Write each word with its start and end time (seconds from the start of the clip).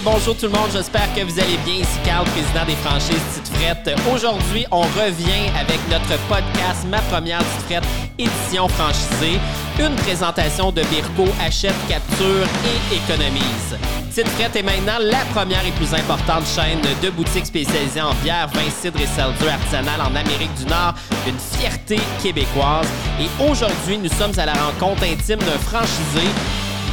Bonjour 0.00 0.34
tout 0.34 0.46
le 0.46 0.52
monde, 0.52 0.70
j'espère 0.72 1.12
que 1.14 1.20
vous 1.20 1.38
allez 1.38 1.58
bien. 1.66 1.74
Ici 1.74 1.98
Carl, 2.02 2.24
président 2.24 2.64
des 2.66 2.76
franchises 2.76 3.20
Tite 3.34 3.48
Frette. 3.48 3.90
Aujourd'hui, 4.12 4.64
on 4.70 4.80
revient 4.80 5.50
avec 5.54 5.78
notre 5.90 6.18
podcast 6.28 6.86
Ma 6.88 6.98
première 7.02 7.40
Tite 7.40 7.66
Frette, 7.66 7.84
édition 8.18 8.68
franchisée. 8.68 9.38
Une 9.78 9.94
présentation 9.96 10.72
de 10.72 10.82
Birko, 10.84 11.30
achète, 11.44 11.74
capture 11.88 12.46
et 12.64 12.96
économise. 12.96 13.76
Tite 14.14 14.28
Frette 14.28 14.56
est 14.56 14.62
maintenant 14.62 14.98
la 14.98 15.24
première 15.34 15.64
et 15.66 15.72
plus 15.72 15.92
importante 15.92 16.44
chaîne 16.46 16.80
de 17.02 17.10
boutiques 17.10 17.46
spécialisées 17.46 18.00
en 18.00 18.14
bière, 18.22 18.48
vin, 18.48 18.70
cidre 18.70 18.98
et 18.98 19.06
seltzer 19.06 19.50
artisanal 19.50 20.00
en 20.00 20.16
Amérique 20.16 20.54
du 20.54 20.64
Nord. 20.64 20.94
Une 21.28 21.38
fierté 21.38 21.98
québécoise. 22.22 22.88
Et 23.20 23.28
aujourd'hui, 23.44 23.98
nous 23.98 24.10
sommes 24.10 24.38
à 24.38 24.46
la 24.46 24.54
rencontre 24.54 25.04
intime 25.04 25.40
d'un 25.40 25.58
franchisé 25.58 26.26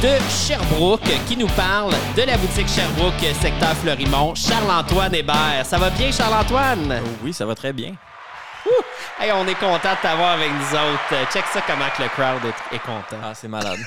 de 0.02 0.18
Sherbrooke 0.30 1.00
qui 1.28 1.36
nous 1.36 1.46
parle 1.48 1.92
de 2.16 2.22
la 2.22 2.36
boutique 2.38 2.68
Sherbrooke 2.68 3.20
secteur 3.40 3.74
Fleurimont, 3.76 4.34
Charles-Antoine 4.34 5.14
Hébert. 5.14 5.64
Ça 5.64 5.78
va 5.78 5.90
bien, 5.90 6.10
Charles-Antoine? 6.10 7.00
Oui, 7.22 7.32
ça 7.32 7.44
va 7.44 7.54
très 7.54 7.72
bien. 7.72 7.94
Hey, 9.20 9.30
on 9.32 9.46
est 9.46 9.54
content 9.54 9.76
de 9.94 10.02
t'avoir 10.02 10.32
avec 10.32 10.48
nous 10.50 10.74
autres. 10.78 11.30
Check 11.32 11.44
ça 11.52 11.60
comment 11.66 11.84
que 11.96 12.02
le 12.02 12.08
crowd 12.08 12.40
est, 12.44 12.76
est 12.76 12.78
content. 12.80 13.20
Ah, 13.22 13.32
c'est 13.34 13.48
malade. 13.48 13.78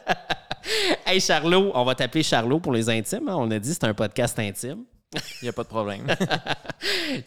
hey, 1.06 1.20
Charlot, 1.20 1.70
on 1.74 1.84
va 1.84 1.94
t'appeler 1.94 2.22
Charlot 2.22 2.60
pour 2.60 2.72
les 2.72 2.88
intimes. 2.88 3.28
hein? 3.28 3.34
On 3.36 3.50
a 3.50 3.58
dit 3.58 3.68
que 3.70 3.74
c'est 3.74 3.84
un 3.84 3.94
podcast 3.94 4.38
intime. 4.38 4.84
Il 5.14 5.44
n'y 5.44 5.48
a 5.48 5.52
pas 5.52 5.62
de 5.64 5.68
problème. 5.68 6.06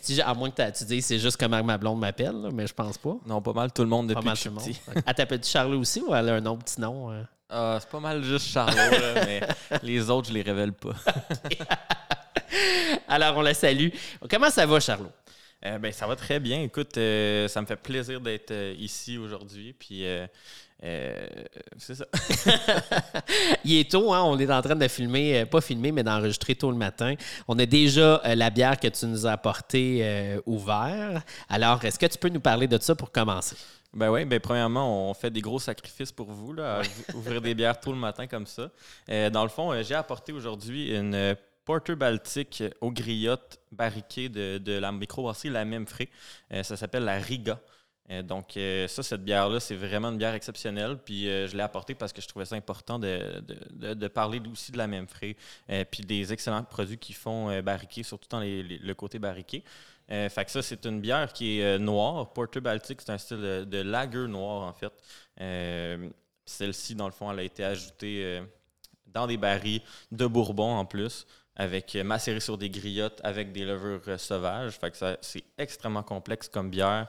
Tu- 0.05 0.19
à 0.21 0.33
moins 0.33 0.49
que 0.51 0.77
tu 0.77 0.83
dises 0.85 1.05
c'est 1.05 1.19
juste 1.19 1.37
comment 1.37 1.63
ma 1.63 1.77
blonde 1.77 1.99
m'appelle, 1.99 2.35
là, 2.41 2.49
mais 2.51 2.67
je 2.67 2.73
pense 2.73 2.97
pas. 2.97 3.15
non, 3.25 3.41
pas 3.41 3.53
mal 3.53 3.71
tout 3.71 3.83
le 3.83 3.87
monde 3.87 4.07
Pas 4.09 4.15
depuis 4.15 4.25
mal 4.25 4.35
que 4.35 4.39
je 4.43 4.49
tout 4.49 4.55
le 4.89 4.93
monde. 4.95 5.03
Elle 5.05 5.13
t'appelle-tu 5.13 5.49
Charlot 5.49 5.79
aussi 5.79 6.01
ou 6.01 6.13
elle 6.13 6.29
a 6.29 6.33
un 6.35 6.45
autre 6.45 6.63
petit 6.63 6.81
nom? 6.81 7.11
euh? 7.11 7.21
Ah, 7.49 7.77
c'est 7.79 7.89
pas 7.89 7.99
mal 7.99 8.23
juste 8.23 8.47
Charlot, 8.47 8.75
là, 8.75 9.13
mais 9.25 9.41
les 9.83 10.09
autres, 10.09 10.29
je 10.29 10.33
les 10.33 10.41
révèle 10.41 10.73
pas. 10.73 10.93
Alors, 13.07 13.37
on 13.37 13.41
la 13.41 13.53
salue. 13.53 13.89
Comment 14.29 14.49
ça 14.49 14.65
va, 14.65 14.79
Charlot? 14.79 15.11
Euh, 15.65 15.77
ben, 15.79 15.91
ça 15.91 16.05
va 16.07 16.15
très 16.15 16.39
bien. 16.39 16.61
Écoute, 16.61 16.97
euh, 16.97 17.47
ça 17.47 17.61
me 17.61 17.65
fait 17.65 17.75
plaisir 17.75 18.21
d'être 18.21 18.51
euh, 18.51 18.75
ici 18.77 19.17
aujourd'hui. 19.17 19.73
Puis, 19.73 20.05
euh, 20.83 21.25
c'est 21.77 21.95
ça. 21.95 22.05
Il 23.63 23.77
est 23.79 23.89
tôt, 23.89 24.13
hein? 24.13 24.21
on 24.23 24.37
est 24.37 24.51
en 24.51 24.61
train 24.61 24.75
de 24.75 24.87
filmer, 24.87 25.41
euh, 25.41 25.45
pas 25.45 25.61
filmer, 25.61 25.91
mais 25.91 26.03
d'enregistrer 26.03 26.55
tôt 26.55 26.69
le 26.69 26.77
matin. 26.77 27.15
On 27.47 27.57
a 27.57 27.65
déjà 27.65 28.21
euh, 28.25 28.35
la 28.35 28.49
bière 28.49 28.79
que 28.79 28.87
tu 28.87 29.05
nous 29.05 29.25
as 29.25 29.31
apportée 29.31 29.99
euh, 30.01 30.41
ouvert. 30.45 31.23
Alors, 31.49 31.83
est-ce 31.83 31.97
que 31.97 32.05
tu 32.05 32.17
peux 32.17 32.29
nous 32.29 32.41
parler 32.41 32.67
de 32.67 32.77
ça 32.79 32.93
pour 32.93 33.11
commencer? 33.11 33.55
Ben 33.93 34.11
oui, 34.11 34.25
ben 34.25 34.39
premièrement, 34.39 35.09
on 35.09 35.13
fait 35.13 35.29
des 35.29 35.41
gros 35.41 35.59
sacrifices 35.59 36.11
pour 36.11 36.29
vous, 36.29 36.53
là, 36.53 36.81
à 36.81 37.15
ouvrir 37.15 37.41
des 37.41 37.55
bières 37.55 37.79
tôt 37.79 37.93
le 37.93 37.97
matin 37.97 38.27
comme 38.27 38.45
ça. 38.45 38.69
Dans 39.07 39.43
le 39.43 39.49
fond, 39.49 39.81
j'ai 39.81 39.95
apporté 39.95 40.33
aujourd'hui 40.33 40.93
une 40.93 41.35
Porter 41.65 41.95
Baltique 41.95 42.63
aux 42.79 42.91
griottes 42.91 43.59
barriquées 43.71 44.29
de, 44.29 44.59
de 44.59 44.73
la 44.73 44.91
microbrasserie 44.91 45.49
La 45.49 45.65
Même 45.65 45.87
Frais. 45.87 46.09
Euh, 46.53 46.63
ça 46.63 46.77
s'appelle 46.77 47.03
la 47.03 47.17
Riga. 47.17 47.59
Euh, 48.11 48.21
donc, 48.21 48.55
euh, 48.55 48.87
ça, 48.87 49.01
cette 49.01 49.23
bière-là, 49.23 49.59
c'est 49.59 49.75
vraiment 49.75 50.09
une 50.09 50.17
bière 50.17 50.33
exceptionnelle. 50.35 50.97
Puis, 51.03 51.27
euh, 51.27 51.47
je 51.47 51.57
l'ai 51.57 51.63
apportée 51.63 51.95
parce 51.95 52.13
que 52.13 52.21
je 52.21 52.27
trouvais 52.27 52.45
ça 52.45 52.55
important 52.55 52.99
de, 52.99 53.41
de- 53.71 53.93
de- 53.95 54.07
parler 54.07 54.39
aussi 54.51 54.71
de 54.71 54.77
la 54.77 54.87
même 54.87 55.07
frais. 55.07 55.35
puis 55.91 56.03
des 56.03 56.31
excellents 56.31 56.63
produits 56.63 56.97
qu'ils 56.97 57.15
font 57.15 57.61
barriquer, 57.61 58.03
surtout 58.03 58.27
dans 58.29 58.39
les- 58.39 58.63
le 58.63 58.93
côté 58.93 59.17
barriqué. 59.19 59.63
Fait 60.07 60.45
que 60.45 60.51
ça, 60.51 60.61
c'est 60.61 60.85
une 60.85 61.01
bière 61.01 61.33
qui 61.33 61.59
est 61.59 61.79
noire. 61.79 62.31
Porter 62.33 62.61
Baltic, 62.61 63.01
c'est 63.01 63.11
un 63.11 63.17
style 63.17 63.37
de, 63.67 63.81
lager 63.81 64.27
noir, 64.27 64.61
en 64.63 64.73
fait. 64.73 64.93
Celle-ci, 66.45 66.93
dans 66.95 67.07
le 67.07 67.11
fond, 67.11 67.31
elle 67.31 67.39
a 67.39 67.43
été 67.43 67.63
ajoutée 67.63 68.41
dans 69.07 69.25
des 69.27 69.37
barils 69.37 69.81
de 70.11 70.27
bourbon 70.27 70.75
en 70.75 70.85
plus, 70.85 71.25
avec 71.55 71.95
macéré 71.95 72.39
sur 72.39 72.57
des 72.57 72.69
griottes 72.69 73.19
avec 73.23 73.51
des 73.51 73.65
levures 73.65 74.19
sauvages. 74.19 74.73
Fait 74.73 74.91
que 74.91 74.97
ça- 74.97 75.17
c'est 75.21 75.43
extrêmement 75.57 76.03
complexe 76.03 76.47
comme 76.49 76.69
bière, 76.69 77.07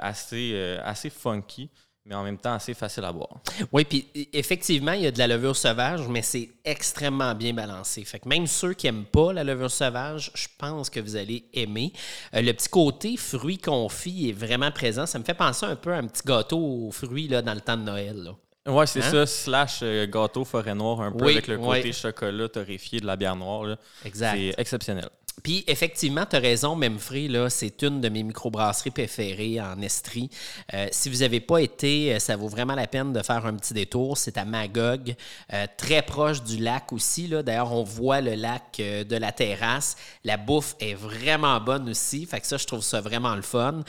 assez, 0.00 0.52
euh, 0.54 0.78
assez 0.84 1.10
funky, 1.10 1.70
mais 2.04 2.14
en 2.14 2.22
même 2.22 2.38
temps 2.38 2.52
assez 2.54 2.72
facile 2.74 3.04
à 3.04 3.10
boire. 3.12 3.40
Oui, 3.72 3.84
puis 3.84 4.06
effectivement, 4.32 4.92
il 4.92 5.02
y 5.02 5.06
a 5.06 5.10
de 5.10 5.18
la 5.18 5.26
levure 5.26 5.56
sauvage, 5.56 6.06
mais 6.08 6.22
c'est 6.22 6.50
extrêmement 6.64 7.34
bien 7.34 7.52
balancé. 7.52 8.04
Fait 8.04 8.20
que 8.20 8.28
même 8.28 8.46
ceux 8.46 8.74
qui 8.74 8.86
n'aiment 8.86 9.04
pas 9.06 9.32
la 9.32 9.42
levure 9.42 9.70
sauvage, 9.70 10.30
je 10.34 10.46
pense 10.56 10.88
que 10.88 11.00
vous 11.00 11.16
allez 11.16 11.44
aimer. 11.52 11.92
Euh, 12.34 12.42
le 12.42 12.52
petit 12.52 12.68
côté 12.68 13.16
fruits 13.16 13.58
confits 13.58 14.28
est 14.30 14.32
vraiment 14.32 14.70
présent. 14.70 15.04
Ça 15.06 15.18
me 15.18 15.24
fait 15.24 15.34
penser 15.34 15.66
un 15.66 15.74
peu 15.76 15.92
à 15.92 15.96
un 15.96 16.06
petit 16.06 16.22
gâteau 16.24 16.58
aux 16.58 16.90
fruits 16.92 17.26
là, 17.28 17.42
dans 17.42 17.54
le 17.54 17.60
temps 17.60 17.76
de 17.76 17.82
Noël. 17.82 18.16
là. 18.22 18.36
Ouais, 18.72 18.86
c'est 18.86 19.00
Hein? 19.02 19.10
ça, 19.10 19.26
slash 19.26 19.78
euh, 19.82 20.06
gâteau 20.06 20.44
forêt 20.44 20.74
noire, 20.74 21.00
un 21.00 21.12
peu 21.12 21.24
Oui, 21.24 21.32
avec 21.32 21.46
le 21.46 21.56
côté 21.58 21.92
chocolat 21.92 22.48
torréfié 22.48 22.98
de 23.00 23.06
la 23.06 23.14
bière 23.16 23.36
noire. 23.36 23.62
là. 23.64 23.76
Exact. 24.04 24.36
C'est 24.36 24.54
exceptionnel. 24.58 25.08
Puis 25.42 25.64
effectivement, 25.66 26.24
tu 26.28 26.36
as 26.36 26.40
raison, 26.40 26.74
Memfree, 26.74 27.28
là, 27.28 27.50
c'est 27.50 27.82
une 27.82 28.00
de 28.00 28.08
mes 28.08 28.22
microbrasseries 28.22 28.90
préférées 28.90 29.60
en 29.60 29.80
Estrie. 29.80 30.30
Euh, 30.74 30.88
si 30.90 31.08
vous 31.08 31.18
n'avez 31.18 31.40
pas 31.40 31.58
été, 31.58 32.14
euh, 32.14 32.18
ça 32.18 32.36
vaut 32.36 32.48
vraiment 32.48 32.74
la 32.74 32.86
peine 32.86 33.12
de 33.12 33.22
faire 33.22 33.44
un 33.46 33.54
petit 33.54 33.74
détour. 33.74 34.16
C'est 34.16 34.38
à 34.38 34.44
Magog, 34.44 35.14
euh, 35.52 35.66
très 35.76 36.02
proche 36.02 36.42
du 36.42 36.56
lac 36.56 36.92
aussi. 36.92 37.28
là. 37.28 37.42
D'ailleurs, 37.42 37.72
on 37.72 37.84
voit 37.84 38.20
le 38.20 38.34
lac 38.34 38.76
de 38.78 39.16
la 39.16 39.30
terrasse. 39.30 39.96
La 40.24 40.36
bouffe 40.36 40.74
est 40.80 40.94
vraiment 40.94 41.60
bonne 41.60 41.88
aussi. 41.90 42.26
Fait 42.26 42.40
que 42.40 42.46
ça, 42.46 42.56
je 42.56 42.66
trouve 42.66 42.82
ça 42.82 43.00
vraiment 43.00 43.34
le 43.34 43.42
fun. 43.42 43.82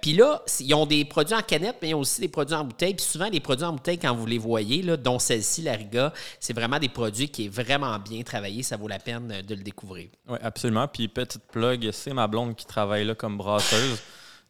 Puis 0.00 0.12
là, 0.12 0.42
ils 0.60 0.74
ont 0.74 0.86
des 0.86 1.04
produits 1.04 1.34
en 1.34 1.42
canette, 1.42 1.76
mais 1.80 1.90
ils 1.90 1.94
ont 1.94 2.00
aussi 2.00 2.20
des 2.20 2.28
produits 2.28 2.56
en 2.56 2.64
bouteille. 2.64 2.94
Puis 2.94 3.06
souvent, 3.06 3.28
les 3.30 3.40
produits 3.40 3.64
en 3.64 3.72
bouteille, 3.72 3.98
quand 3.98 4.14
vous 4.14 4.26
les 4.26 4.38
voyez, 4.38 4.82
là, 4.82 4.96
dont 4.96 5.18
celle-ci, 5.18 5.62
la 5.62 5.72
Riga, 5.72 6.12
c'est 6.40 6.52
vraiment 6.52 6.78
des 6.78 6.88
produits 6.88 7.28
qui 7.28 7.46
est 7.46 7.48
vraiment 7.48 7.98
bien 7.98 8.22
travaillé. 8.22 8.62
Ça 8.62 8.76
vaut 8.76 8.88
la 8.88 8.98
peine 8.98 9.42
de 9.46 9.54
le 9.54 9.62
découvrir. 9.62 10.08
Oui, 10.28 10.38
absolument. 10.42 10.87
Puis 10.92 11.08
petite 11.08 11.42
plug, 11.52 11.90
c'est 11.92 12.12
ma 12.14 12.26
blonde 12.26 12.56
qui 12.56 12.66
travaille 12.66 13.04
là 13.04 13.14
comme 13.14 13.36
brasseuse. 13.36 13.98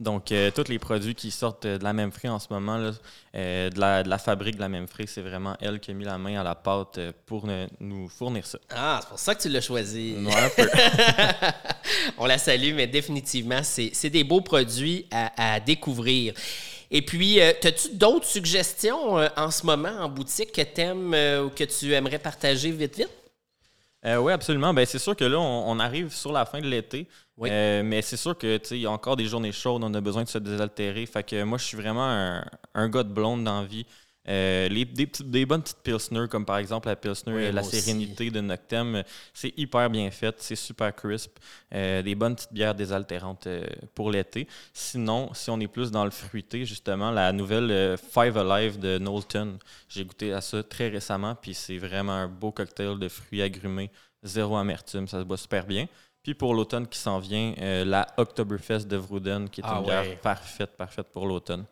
Donc, 0.01 0.31
euh, 0.31 0.53
tous 0.55 0.69
les 0.69 0.79
produits 0.79 1.17
qui 1.17 1.33
sortent 1.33 1.65
euh, 1.65 1.77
de 1.77 1.83
la 1.83 1.93
même 1.93 2.13
frais 2.13 2.29
en 2.29 2.39
ce 2.39 2.47
moment, 2.51 2.77
là, 2.79 2.93
euh, 3.35 3.69
de, 3.69 3.81
la, 3.81 4.05
de 4.05 4.09
la 4.09 4.19
fabrique 4.19 4.55
de 4.55 4.61
la 4.61 4.69
même 4.69 4.87
frais, 4.87 5.07
c'est 5.09 5.23
vraiment 5.23 5.57
elle 5.61 5.81
qui 5.81 5.91
a 5.91 5.95
mis 5.95 6.05
la 6.05 6.19
main 6.19 6.41
à 6.41 6.45
la 6.45 6.55
pâte 6.55 7.01
pour 7.27 7.47
ne- 7.49 7.67
nous 7.81 8.09
fournir 8.09 8.47
ça. 8.47 8.61
Ah, 8.71 9.01
c'est 9.03 9.09
pour 9.09 9.19
ça 9.19 9.35
que 9.35 9.43
tu 9.43 9.49
l'as 9.49 9.61
choisi. 9.61 10.15
Ouais, 10.25 10.37
un 10.37 10.51
peu. 10.51 10.69
On 12.19 12.27
la 12.27 12.39
salue, 12.39 12.75
mais 12.75 12.87
définitivement, 12.87 13.63
c'est 13.65 14.11
des 14.11 14.23
beaux 14.23 14.41
produits 14.41 15.07
à, 15.11 15.55
à 15.55 15.59
découvrir. 15.61 16.33
Et 16.93 17.03
puis, 17.03 17.41
euh, 17.41 17.53
as-tu 17.65 17.89
d'autres 17.95 18.27
suggestions 18.27 19.17
en 19.37 19.51
ce 19.51 19.67
moment 19.67 19.91
en 20.01 20.09
boutique 20.09 20.53
que 20.53 20.63
tu 20.63 20.81
aimes 20.81 21.13
ou 21.45 21.51
que 21.51 21.65
tu 21.65 21.93
aimerais 21.93 22.21
partager 22.21 22.71
vite, 22.71 22.97
vite? 22.97 23.09
Euh, 24.05 24.19
oui, 24.19 24.33
absolument. 24.33 24.73
Ben, 24.73 24.87
c'est 24.87 24.99
sûr 24.99 25.17
que 25.17 25.25
là, 25.25 25.39
on, 25.39 25.71
on 25.71 25.79
arrive 25.81 26.11
sur 26.15 26.33
la 26.33 26.47
fin 26.47 26.61
de 26.61 26.67
l'été. 26.69 27.09
Oui. 27.37 27.51
Euh, 27.51 27.83
mais 27.83 28.01
c'est 28.03 28.17
sûr 28.17 28.37
que 28.39 28.61
il 28.73 28.79
y 28.81 28.87
a 28.87 28.91
encore 28.91 29.17
des 29.17 29.27
journées 29.27 29.53
chaudes, 29.53 29.83
on 29.85 29.93
a 29.95 30.01
besoin 30.01 30.23
de 30.25 30.29
se 30.29 30.39
désaltérer. 30.39 31.05
Fait 31.07 31.25
que 31.25 31.43
moi, 31.43 31.59
je 31.59 31.65
suis 31.65 31.77
vraiment 31.77 32.05
un, 32.05 32.45
un 32.75 32.89
gars 32.89 33.03
de 33.03 33.13
blonde 33.13 33.45
dans 33.45 33.61
la 33.61 33.67
vie. 33.67 33.87
Euh, 34.29 34.69
les, 34.69 34.85
des, 34.85 35.47
bonnes 35.47 35.63
petites 35.63 35.83
Pilsner, 35.83 36.27
comme 36.29 36.45
par 36.45 36.59
exemple 36.59 36.89
la 36.89 36.97
Pilsner 36.97 37.33
Oui, 37.33 37.53
La 37.53 37.63
aussi. 37.63 37.81
Sérénité 37.81 38.31
de 38.31 38.41
Noctem, 38.41 39.03
c'est 39.33 39.55
hyper 39.57 39.89
bien 39.89 40.11
fait, 40.11 40.35
c'est 40.39 40.57
super 40.57 40.95
crisp. 40.95 41.39
Euh, 41.75 42.03
des 42.03 42.15
bonnes 42.15 42.35
petites 42.35 42.53
bières 42.53 42.75
désaltérantes 42.75 43.47
euh, 43.47 43.65
pour 43.95 44.11
l'été. 44.11 44.47
Sinon, 44.73 45.33
si 45.33 45.51
on 45.51 45.59
est 45.61 45.67
plus 45.67 45.91
dans 45.91 46.05
le 46.05 46.11
fruité, 46.11 46.65
justement, 46.65 47.11
la 47.11 47.33
nouvelle 47.33 47.97
Five 47.97 48.37
Alive 48.37 48.79
de 48.79 48.99
Knowlton, 48.99 49.59
j'ai 49.89 50.05
goûté 50.05 50.33
à 50.33 50.41
ça 50.41 50.63
très 50.63 50.89
récemment, 50.89 51.35
puis 51.35 51.55
c'est 51.55 51.79
vraiment 51.79 52.13
un 52.13 52.29
beau 52.29 52.53
cocktail 52.53 52.99
de 52.99 53.09
fruits 53.09 53.43
agrumés, 53.43 53.91
zéro 54.23 54.57
amertume, 54.57 55.09
ça 55.09 55.21
se 55.21 55.25
boit 55.25 55.39
super 55.39 55.67
bien. 55.67 55.87
Puis 56.23 56.35
pour 56.35 56.53
l'automne 56.53 56.87
qui 56.87 56.99
s'en 56.99 57.19
vient, 57.19 57.55
euh, 57.59 57.87
la 57.87 58.07
Oktoberfest 58.17 58.87
de 58.87 58.97
Vrouden, 58.97 59.49
qui 59.49 59.61
est 59.61 59.65
Ah 59.67 59.79
une 59.79 59.85
bière 59.85 60.21
parfaite, 60.21 60.77
parfaite 60.77 61.07
pour 61.13 61.27
l'automne. 61.27 61.65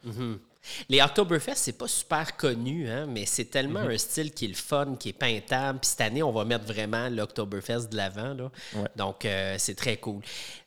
Les 0.89 1.01
Oktoberfest, 1.01 1.55
c'est 1.57 1.79
pas 1.79 1.89
super 1.89 2.37
connu, 2.37 2.89
hein, 2.91 3.07
mais 3.09 3.27
c'est 3.27 3.47
tellement 3.47 3.83
Mhm. 3.85 3.91
un 3.91 3.99
style 3.99 4.33
qui 4.33 4.45
est 4.47 4.49
le 4.49 4.55
fun, 4.55 4.97
qui 4.99 5.11
est 5.11 5.13
peintable. 5.13 5.79
Puis 5.81 5.91
cette 5.91 6.01
année, 6.01 6.23
on 6.23 6.33
va 6.33 6.45
mettre 6.45 6.65
vraiment 6.65 7.09
l'Oktoberfest 7.09 7.89
de 7.91 7.97
l'avant. 7.97 8.37
Ouais. 8.75 8.89
Donc, 8.97 9.25
euh, 9.25 9.57
c'est 9.59 9.75
très 9.75 9.97
cool. 9.99 10.23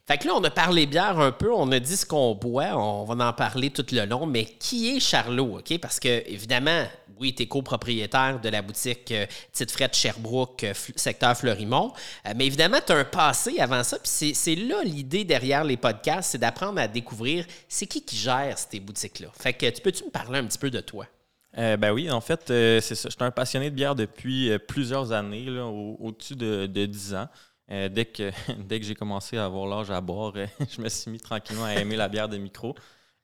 Fait 0.10 0.18
que 0.18 0.26
là, 0.28 0.34
on 0.36 0.44
a 0.44 0.50
parlé 0.50 0.88
bière 0.88 1.20
un 1.20 1.32
peu, 1.32 1.54
on 1.54 1.72
a 1.72 1.80
dit 1.80 1.96
ce 1.96 2.04
qu'on 2.04 2.34
boit, 2.34 2.76
on 2.76 3.04
va 3.06 3.28
en 3.28 3.32
parler 3.32 3.70
tout 3.70 3.86
le 3.92 4.06
long, 4.08 4.26
mais 4.26 4.44
qui 4.44 4.98
est 4.98 5.00
Charlot, 5.00 5.60
OK? 5.60 5.78
Parce 5.80 6.00
que, 6.00 6.28
évidemment, 6.28 6.84
oui, 7.20 7.36
tu 7.36 7.44
es 7.44 7.46
copropriétaire 7.46 8.40
de 8.42 8.50
la 8.50 8.64
boutique 8.64 9.12
euh, 9.12 9.28
Petite 9.52 9.70
Frette 9.70 9.96
Sherbrooke, 9.96 10.64
euh, 10.64 10.74
secteur 10.96 11.38
Fleurimont, 11.38 11.94
Euh, 12.26 12.32
mais 12.36 12.48
évidemment, 12.48 12.80
tu 12.84 12.92
as 12.92 12.96
un 12.96 13.04
passé 13.06 13.60
avant 13.60 13.84
ça, 13.84 14.00
puis 14.00 14.34
c'est- 14.34 14.56
là 14.56 14.82
l'idée 14.84 15.26
derrière 15.26 15.64
les 15.64 15.78
podcasts, 15.78 16.32
c'est 16.32 16.38
d'apprendre 16.40 16.80
à 16.80 16.88
découvrir 16.88 17.46
c'est 17.68 17.86
qui 17.86 18.02
qui 18.04 18.16
gère 18.16 18.58
ces 18.58 18.80
boutiques-là. 18.80 19.28
Fait 19.40 19.54
que, 19.54 19.70
tu 19.70 19.80
peux-tu 19.80 20.06
me 20.06 20.10
parler 20.10 20.40
un 20.40 20.46
petit 20.46 20.58
peu 20.58 20.72
de 20.72 20.80
toi? 20.80 21.06
Ben 21.56 21.92
oui, 21.92 22.10
en 22.10 22.22
fait, 22.22 22.42
c'est 22.48 22.96
ça. 22.96 23.10
Je 23.10 23.16
suis 23.16 23.24
un 23.24 23.32
passionné 23.32 23.70
de 23.70 23.76
bière 23.76 23.94
depuis 23.94 24.52
plusieurs 24.68 25.12
années, 25.12 25.48
au-dessus 26.00 26.36
de, 26.36 26.68
de 26.68 26.86
10 26.86 27.14
ans. 27.16 27.28
Euh, 27.72 27.90
dès 27.90 28.06
que, 28.06 28.32
dès 28.58 28.80
que 28.80 28.86
j'ai 28.86 28.96
commencé 28.96 29.38
à 29.38 29.46
avoir 29.46 29.68
l'âge 29.68 29.92
à 29.92 30.02
boire, 30.02 30.34
euh, 30.36 30.48
je 30.70 30.82
me 30.82 30.90
suis 30.90 31.12
mis 31.12 31.20
tranquillement 31.20 31.66
à 31.66 31.74
aimer 31.76 31.96
la 31.96 32.10
bière 32.10 32.30
de 32.30 32.38
micro, 32.38 32.76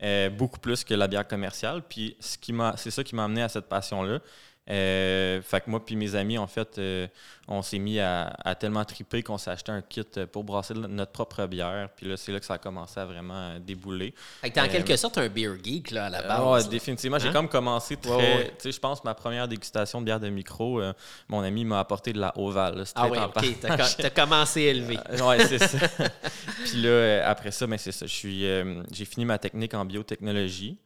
euh, 0.03 0.29
beaucoup 0.29 0.59
plus 0.59 0.83
que 0.83 0.93
la 0.93 1.07
bière 1.07 1.27
commerciale. 1.27 1.83
Puis 1.87 2.15
c'est 2.19 2.91
ça 2.91 3.03
qui 3.03 3.15
m'a 3.15 3.25
amené 3.25 3.41
à 3.41 3.49
cette 3.49 3.67
passion-là. 3.67 4.19
Euh, 4.67 5.41
fait 5.43 5.61
que 5.61 5.69
moi 5.69 5.83
puis 5.85 5.95
mes 5.95 6.15
amis, 6.15 6.37
en 6.37 6.47
fait, 6.47 6.79
euh, 6.79 7.07
on 7.47 7.61
s'est 7.61 7.77
mis 7.77 7.99
à, 7.99 8.33
tellement 8.59 8.83
triper 8.83 9.21
qu'on 9.21 9.37
s'est 9.37 9.51
acheté 9.51 9.71
un 9.71 9.81
kit 9.81 10.01
pour 10.31 10.43
brasser 10.43 10.73
notre 10.73 11.11
propre 11.11 11.45
bière. 11.45 11.89
Puis 11.95 12.07
là, 12.07 12.17
c'est 12.17 12.31
là 12.31 12.39
que 12.39 12.45
ça 12.45 12.55
a 12.55 12.57
commencé 12.57 12.99
à 12.99 13.05
vraiment 13.05 13.59
débouler. 13.59 14.13
Fait 14.41 14.49
que 14.49 14.55
t'es 14.55 14.61
en 14.61 14.67
quelque 14.67 14.95
sorte 14.95 15.19
un 15.19 15.29
beer 15.29 15.55
geek, 15.63 15.91
là, 15.91 16.05
à 16.05 16.09
la 16.09 16.21
base. 16.23 16.65
Ouais, 16.65 16.71
définitivement. 16.71 17.19
J'ai 17.19 17.27
hein? 17.27 17.33
comme 17.33 17.49
commencé 17.49 17.95
très... 17.97 18.47
Tu 18.47 18.53
sais, 18.57 18.71
je 18.71 18.79
pense 18.79 19.03
ma 19.03 19.13
première 19.13 19.47
dégustation 19.47 19.99
de 19.99 20.05
bière 20.05 20.19
de 20.19 20.29
micro, 20.29 20.81
mon 21.29 21.41
ami 21.41 21.63
m'a 21.65 21.79
apporté 21.79 22.11
de 22.11 22.19
la 22.19 22.33
Oval. 22.37 22.83
Ah 22.95 23.07
oui, 23.07 23.17
OK. 23.19 23.59
T'as 23.97 24.09
commencé 24.09 24.61
élevé. 24.61 24.97
ouais, 25.23 25.45
c'est 25.45 25.59
ça. 25.59 25.87
puis 26.65 26.81
là, 26.81 27.29
après 27.29 27.51
ça, 27.51 27.67
ben, 27.67 27.77
c'est 27.77 27.91
ça. 27.91 28.07
J'ai 28.07 29.05
fini 29.05 29.25
ma 29.25 29.37
technique 29.37 29.75
en 29.75 29.85
biotechnologie. 29.85 30.79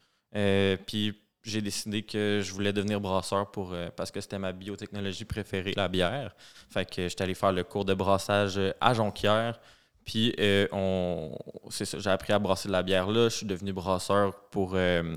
puis 0.85 1.15
j'ai 1.49 1.61
décidé 1.61 2.03
que 2.03 2.41
je 2.43 2.53
voulais 2.53 2.71
devenir 2.71 3.01
brasseur 3.01 3.51
pour, 3.51 3.73
euh, 3.73 3.89
parce 3.95 4.11
que 4.11 4.21
c'était 4.21 4.39
ma 4.39 4.51
biotechnologie 4.51 5.25
préférée, 5.25 5.73
la 5.75 5.87
bière. 5.87 6.35
Fait 6.69 6.89
que 6.89 7.07
j'étais 7.07 7.23
allé 7.23 7.33
faire 7.33 7.51
le 7.51 7.63
cours 7.63 7.85
de 7.85 7.93
brassage 7.93 8.59
à 8.79 8.93
Jonquière. 8.93 9.59
Puis 10.05 10.33
euh, 10.39 10.67
on, 10.71 11.37
c'est 11.69 11.85
ça, 11.85 11.99
j'ai 11.99 12.09
appris 12.09 12.33
à 12.33 12.39
brasser 12.39 12.67
de 12.67 12.73
la 12.73 12.83
bière 12.83 13.07
là. 13.07 13.29
Je 13.29 13.35
suis 13.35 13.45
devenu 13.45 13.73
brasseur 13.73 14.33
pour 14.49 14.71
euh, 14.73 15.15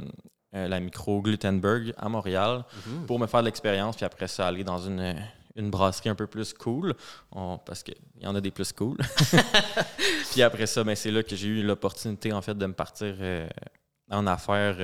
la 0.53 0.81
micro 0.81 1.23
Glutenberg 1.23 1.95
à 1.97 2.09
Montréal 2.09 2.65
mhm. 2.87 3.07
pour 3.07 3.19
me 3.19 3.27
faire 3.27 3.41
de 3.41 3.47
l'expérience. 3.47 3.97
Puis 3.97 4.05
après 4.05 4.29
ça, 4.29 4.49
aller 4.49 4.65
dans 4.65 4.79
une, 4.79 5.15
une 5.57 5.71
brasserie 5.71 6.11
un 6.11 6.15
peu 6.15 6.27
plus 6.27 6.53
cool. 6.53 6.95
parce 7.65 7.83
qu'il 7.83 7.97
y 8.21 8.27
en 8.27 8.35
a 8.35 8.41
des 8.41 8.51
plus 8.51 8.73
cool. 8.73 8.99
puis 10.33 10.43
après 10.43 10.67
ça, 10.67 10.85
ben, 10.85 10.95
c'est 10.95 11.11
là 11.11 11.23
que 11.23 11.37
j'ai 11.37 11.49
eu 11.49 11.63
l'opportunité 11.63 12.33
en 12.33 12.43
fait 12.43 12.57
de 12.59 12.67
me 12.67 12.75
partir 12.75 13.15
en 14.11 14.27
affaires 14.27 14.77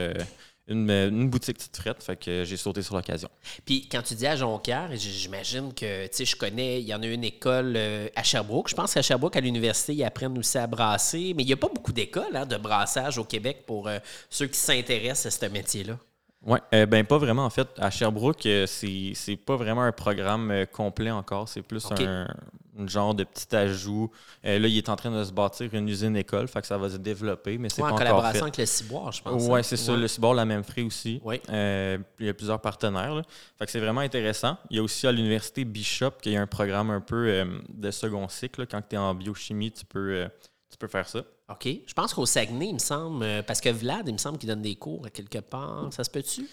une, 0.69 1.29
boutique 1.29 1.57
petite 1.57 1.77
frette, 1.77 2.03
fait 2.03 2.17
que 2.17 2.45
j'ai 2.45 2.57
sauté 2.57 2.83
sur 2.83 2.95
l'occasion. 2.95 3.29
Puis 3.65 3.89
quand 3.91 4.03
tu 4.03 4.15
dis 4.15 4.27
à 4.27 4.37
Jonquière, 4.37 4.91
j'imagine 4.95 5.73
que, 5.73 6.07
tu 6.07 6.11
sais, 6.13 6.25
je 6.25 6.37
connais, 6.37 6.81
il 6.81 6.87
y 6.87 6.95
en 6.95 7.03
a 7.03 7.07
une 7.07 7.25
école 7.25 7.75
euh, 7.77 8.09
à 8.15 8.23
Sherbrooke. 8.23 8.69
Je 8.69 8.75
pense 8.75 8.95
qu'à 8.95 9.03
Sherbrooke, 9.03 9.37
à 9.37 9.41
l'université, 9.41 9.95
ils 9.95 10.05
apprennent 10.05 10.37
aussi 10.39 10.59
à 10.59 10.67
brasser, 10.67 11.33
mais 11.35 11.43
il 11.43 11.47
n'y 11.47 11.53
a 11.53 11.57
pas 11.57 11.69
beaucoup 11.69 11.93
d'écoles 11.93 12.35
hein, 12.37 12.47
de 12.47 12.57
brassage 12.57 13.19
au 13.19 13.25
Québec 13.25 13.65
pour 13.67 13.89
euh, 13.89 13.99
ceux 14.29 14.47
qui 14.47 14.59
s'intéressent 14.59 15.27
à 15.27 15.47
ce 15.47 15.51
métier-là. 15.51 15.99
Oui, 16.47 16.59
euh, 16.73 16.87
ben 16.87 17.05
pas 17.05 17.19
vraiment. 17.19 17.45
En 17.45 17.51
fait, 17.51 17.69
à 17.79 17.91
Sherbrooke, 17.91 18.49
c'est 18.67 19.37
pas 19.45 19.57
vraiment 19.57 19.83
un 19.83 19.93
programme 19.93 20.67
complet 20.73 21.11
encore. 21.11 21.49
C'est 21.49 21.63
plus 21.63 21.85
un, 21.91 22.29
genre 22.87 23.15
de 23.15 23.25
petit 23.25 23.57
ajout. 23.57 24.11
Euh, 24.45 24.59
là, 24.59 24.69
il 24.69 24.77
est 24.77 24.89
en 24.89 24.97
train 24.97 25.11
de 25.11 25.25
se 25.25 25.33
bâtir 25.33 25.73
une 25.73 25.89
usine 25.89 26.17
école, 26.17 26.47
fait 26.49 26.61
que 26.61 26.67
ça 26.67 26.77
va 26.77 26.91
se 26.91 26.99
développer, 26.99 27.57
mais 27.57 27.69
c'est 27.71 27.81
pas 27.81 27.93
en 27.93 27.97
collaboration 27.97 28.43
avec 28.43 28.59
le 28.59 28.67
Ciboire, 28.67 29.11
je 29.11 29.23
pense. 29.23 29.43
Oui, 29.49 29.59
hein. 29.59 29.63
c'est 29.63 29.77
ça. 29.77 29.97
Le 29.97 30.07
Ciboire, 30.07 30.35
la 30.35 30.45
même 30.45 30.63
frais 30.63 30.83
aussi. 30.83 31.21
Oui. 31.25 31.41
Euh, 31.49 31.97
il 32.21 32.27
y 32.27 32.29
a 32.29 32.35
plusieurs 32.35 32.61
partenaires. 32.61 33.23
Fait 33.59 33.65
que 33.65 33.73
c'est 33.73 33.81
vraiment 33.81 34.03
intéressant. 34.03 34.59
Il 34.71 34.77
y 34.77 34.81
a 34.81 34.83
aussi 34.83 35.07
à 35.07 35.13
l'université 35.13 35.65
Bishop, 35.65 36.13
qui 36.23 36.37
a 36.37 36.43
un 36.43 36.47
programme 36.47 36.91
un 36.91 37.01
peu 37.01 37.29
euh, 37.29 37.45
de 37.69 37.91
second 37.91 38.29
cycle. 38.29 38.67
Quand 38.67 38.83
tu 38.87 38.95
es 38.95 38.99
en 38.99 39.15
biochimie, 39.15 39.73
tu 39.73 39.87
peux, 39.87 40.27
tu 40.71 40.77
peux 40.77 40.89
faire 40.89 41.09
ça. 41.09 41.21
OK. 41.49 41.67
Je 41.87 41.95
pense 41.95 42.13
qu'au 42.13 42.27
Saguenay, 42.27 42.69
il 42.69 42.75
me 42.75 42.79
semble, 42.79 43.25
parce 43.47 43.61
que 43.61 43.71
Vlad, 43.71 44.07
il 44.07 44.13
me 44.13 44.19
semble 44.19 44.37
qu'il 44.37 44.49
donne 44.49 44.63
des 44.63 44.77
cours 44.77 45.07
à 45.07 45.11
quelque 45.11 45.39
part. 45.39 45.89
Ça 45.91 46.05
se 46.05 46.11
peut-tu? 46.11 46.47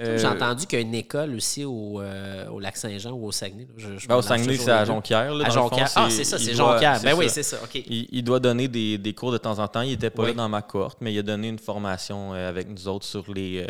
Euh, 0.00 0.18
J'ai 0.18 0.26
entendu 0.26 0.66
qu'il 0.66 0.80
y 0.80 0.82
a 0.82 0.84
une 0.84 0.94
école 0.94 1.36
aussi 1.36 1.64
au, 1.64 2.00
euh, 2.00 2.48
au 2.48 2.58
Lac-Saint-Jean 2.58 3.12
ou 3.12 3.26
au 3.26 3.32
Saguenay. 3.32 3.68
Ben, 4.08 4.16
au 4.16 4.22
Saguenay, 4.22 4.56
c'est 4.56 4.70
à 4.70 4.84
Jonquière. 4.84 5.32
à 5.32 5.50
Jonquière. 5.50 5.88
ah, 5.94 6.08
c'est 6.10 6.24
ça, 6.24 6.38
c'est 6.38 6.54
Jonquière. 6.54 7.00
Ben 7.00 7.14
oui, 7.16 7.26
c'est 7.28 7.44
ça. 7.44 7.58
Il, 7.74 8.24
doit 8.24 8.40
donner 8.40 8.66
des, 8.66 8.98
des, 8.98 9.14
cours 9.14 9.30
de 9.30 9.38
temps 9.38 9.58
en 9.58 9.68
temps. 9.68 9.82
Il 9.82 9.90
n'était 9.90 10.10
pas 10.10 10.26
là 10.26 10.32
dans 10.32 10.48
ma 10.48 10.62
cohorte, 10.62 10.98
mais 11.00 11.12
il 11.12 11.18
a 11.18 11.22
donné 11.22 11.48
une 11.48 11.60
formation 11.60 12.34
euh, 12.34 12.48
avec 12.48 12.68
nous 12.68 12.88
autres 12.88 13.06
sur 13.06 13.32
les, 13.32 13.66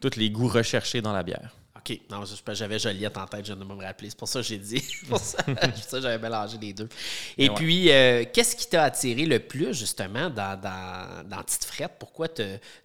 tous 0.00 0.16
les 0.16 0.30
goûts 0.30 0.48
recherchés 0.48 1.00
dans 1.02 1.12
la 1.12 1.24
bière. 1.24 1.50
OK. 1.76 1.98
Non, 2.08 2.22
j'avais 2.52 2.78
Joliette 2.78 3.18
en 3.18 3.26
tête, 3.26 3.44
je 3.44 3.52
ne 3.52 3.64
me 3.64 3.74
rappeler. 3.74 4.10
C'est 4.10 4.18
pour 4.18 4.28
ça 4.28 4.40
que 4.40 4.46
j'ai 4.46 4.58
dit. 4.58 4.82
Pour 5.08 5.18
ça, 5.18 5.42
j'avais 6.00 6.18
mélangé 6.18 6.56
les 6.56 6.72
deux. 6.72 6.88
Et 7.36 7.50
puis, 7.50 7.86
qu'est-ce 8.32 8.54
qui 8.54 8.68
t'a 8.68 8.84
attiré 8.84 9.26
le 9.26 9.40
plus, 9.40 9.74
justement, 9.76 10.30
dans, 10.30 10.58
dans, 10.58 11.28
dans 11.28 11.42
Tite 11.42 11.64
Frette? 11.64 11.94
Pourquoi 11.98 12.28
tu 12.28 12.42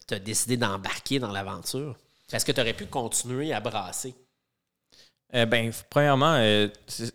as 0.10 0.20
décidé 0.20 0.58
d'embarquer 0.58 1.20
dans 1.20 1.32
l'aventure? 1.32 1.96
Est-ce 2.32 2.46
que 2.46 2.52
tu 2.52 2.62
aurais 2.62 2.74
pu 2.74 2.86
continuer 2.86 3.54
à 3.54 3.60
brasser? 3.60 4.16
Euh, 5.36 5.46
ben, 5.46 5.72
premièrement, 5.90 6.36
euh, 6.40 6.68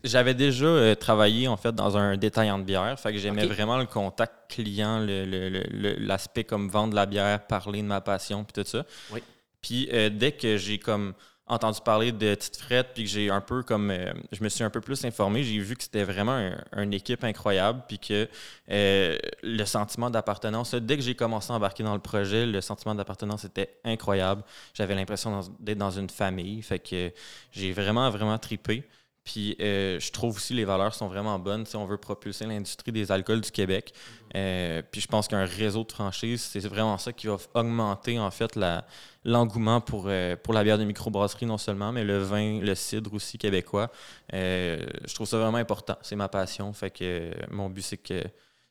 j'avais 0.04 0.34
déjà 0.34 0.66
euh, 0.66 0.94
travaillé 0.94 1.48
en 1.48 1.56
fait 1.56 1.74
dans 1.74 1.96
un 1.96 2.16
détaillant 2.16 2.58
de 2.58 2.64
bière, 2.64 2.98
fait 2.98 3.12
que 3.12 3.18
j'aimais 3.18 3.46
vraiment 3.46 3.76
le 3.76 3.86
contact 3.86 4.52
client, 4.52 5.04
l'aspect 5.04 6.44
comme 6.44 6.68
vendre 6.68 6.94
la 6.94 7.06
bière, 7.06 7.44
parler 7.46 7.82
de 7.82 7.86
ma 7.86 8.00
passion, 8.00 8.44
puis 8.44 8.62
tout 8.62 8.68
ça. 8.68 8.84
Oui. 9.10 9.20
Puis 9.60 9.88
dès 10.12 10.32
que 10.32 10.56
j'ai 10.58 10.78
comme 10.78 11.14
entendu 11.46 11.80
parler 11.84 12.12
de 12.12 12.34
Tite 12.34 12.56
Frette, 12.56 12.88
puis 12.94 13.04
que 13.04 13.10
j'ai 13.10 13.30
un 13.30 13.40
peu 13.40 13.62
comme. 13.62 13.90
Euh, 13.90 14.12
je 14.32 14.42
me 14.42 14.48
suis 14.48 14.64
un 14.64 14.70
peu 14.70 14.80
plus 14.80 15.04
informé, 15.04 15.42
j'ai 15.42 15.58
vu 15.58 15.76
que 15.76 15.82
c'était 15.82 16.04
vraiment 16.04 16.52
une 16.76 16.94
équipe 16.94 17.22
incroyable, 17.24 17.82
puis 17.86 17.98
que 17.98 18.28
euh, 18.70 19.18
le 19.42 19.64
sentiment 19.64 20.10
d'appartenance, 20.10 20.74
dès 20.74 20.96
que 20.96 21.02
j'ai 21.02 21.14
commencé 21.14 21.52
à 21.52 21.56
embarquer 21.56 21.82
dans 21.82 21.94
le 21.94 22.00
projet, 22.00 22.46
le 22.46 22.60
sentiment 22.60 22.94
d'appartenance 22.94 23.44
était 23.44 23.78
incroyable. 23.84 24.42
J'avais 24.72 24.94
l'impression 24.94 25.40
d'être 25.60 25.78
dans 25.78 25.90
une 25.90 26.10
famille, 26.10 26.62
fait 26.62 26.78
que 26.78 27.12
j'ai 27.52 27.72
vraiment, 27.72 28.08
vraiment 28.10 28.38
tripé. 28.38 28.84
Puis 29.24 29.56
euh, 29.60 29.98
je 29.98 30.12
trouve 30.12 30.36
aussi 30.36 30.52
les 30.52 30.66
valeurs 30.66 30.94
sont 30.94 31.08
vraiment 31.08 31.38
bonnes 31.38 31.64
si 31.64 31.76
on 31.76 31.86
veut 31.86 31.96
propulser 31.96 32.44
l'industrie 32.44 32.92
des 32.92 33.10
alcools 33.10 33.40
du 33.40 33.50
Québec. 33.50 33.94
Euh, 34.34 34.82
puis 34.90 35.00
je 35.00 35.06
pense 35.06 35.28
qu'un 35.28 35.44
réseau 35.44 35.84
de 35.84 35.92
franchises, 35.92 36.42
c'est 36.42 36.66
vraiment 36.66 36.98
ça 36.98 37.12
qui 37.12 37.26
va 37.26 37.36
augmenter 37.54 38.18
en 38.18 38.30
fait 38.30 38.58
l'engouement 39.24 39.80
pour, 39.80 40.04
euh, 40.08 40.36
pour 40.36 40.54
la 40.54 40.64
bière 40.64 40.78
de 40.78 40.84
microbrasserie 40.84 41.46
non 41.46 41.58
seulement, 41.58 41.92
mais 41.92 42.04
le 42.04 42.18
vin, 42.18 42.60
le 42.60 42.74
cidre 42.74 43.14
aussi 43.14 43.38
québécois. 43.38 43.90
je 44.32 45.14
trouve 45.14 45.26
ça 45.26 45.38
vraiment 45.38 45.58
important. 45.58 45.96
C'est 46.02 46.16
ma 46.16 46.28
passion. 46.28 46.72
Fait 46.72 46.90
que 46.90 47.30
mon 47.50 47.70
but, 47.70 47.82
c'est 47.82 47.96
que 47.96 48.22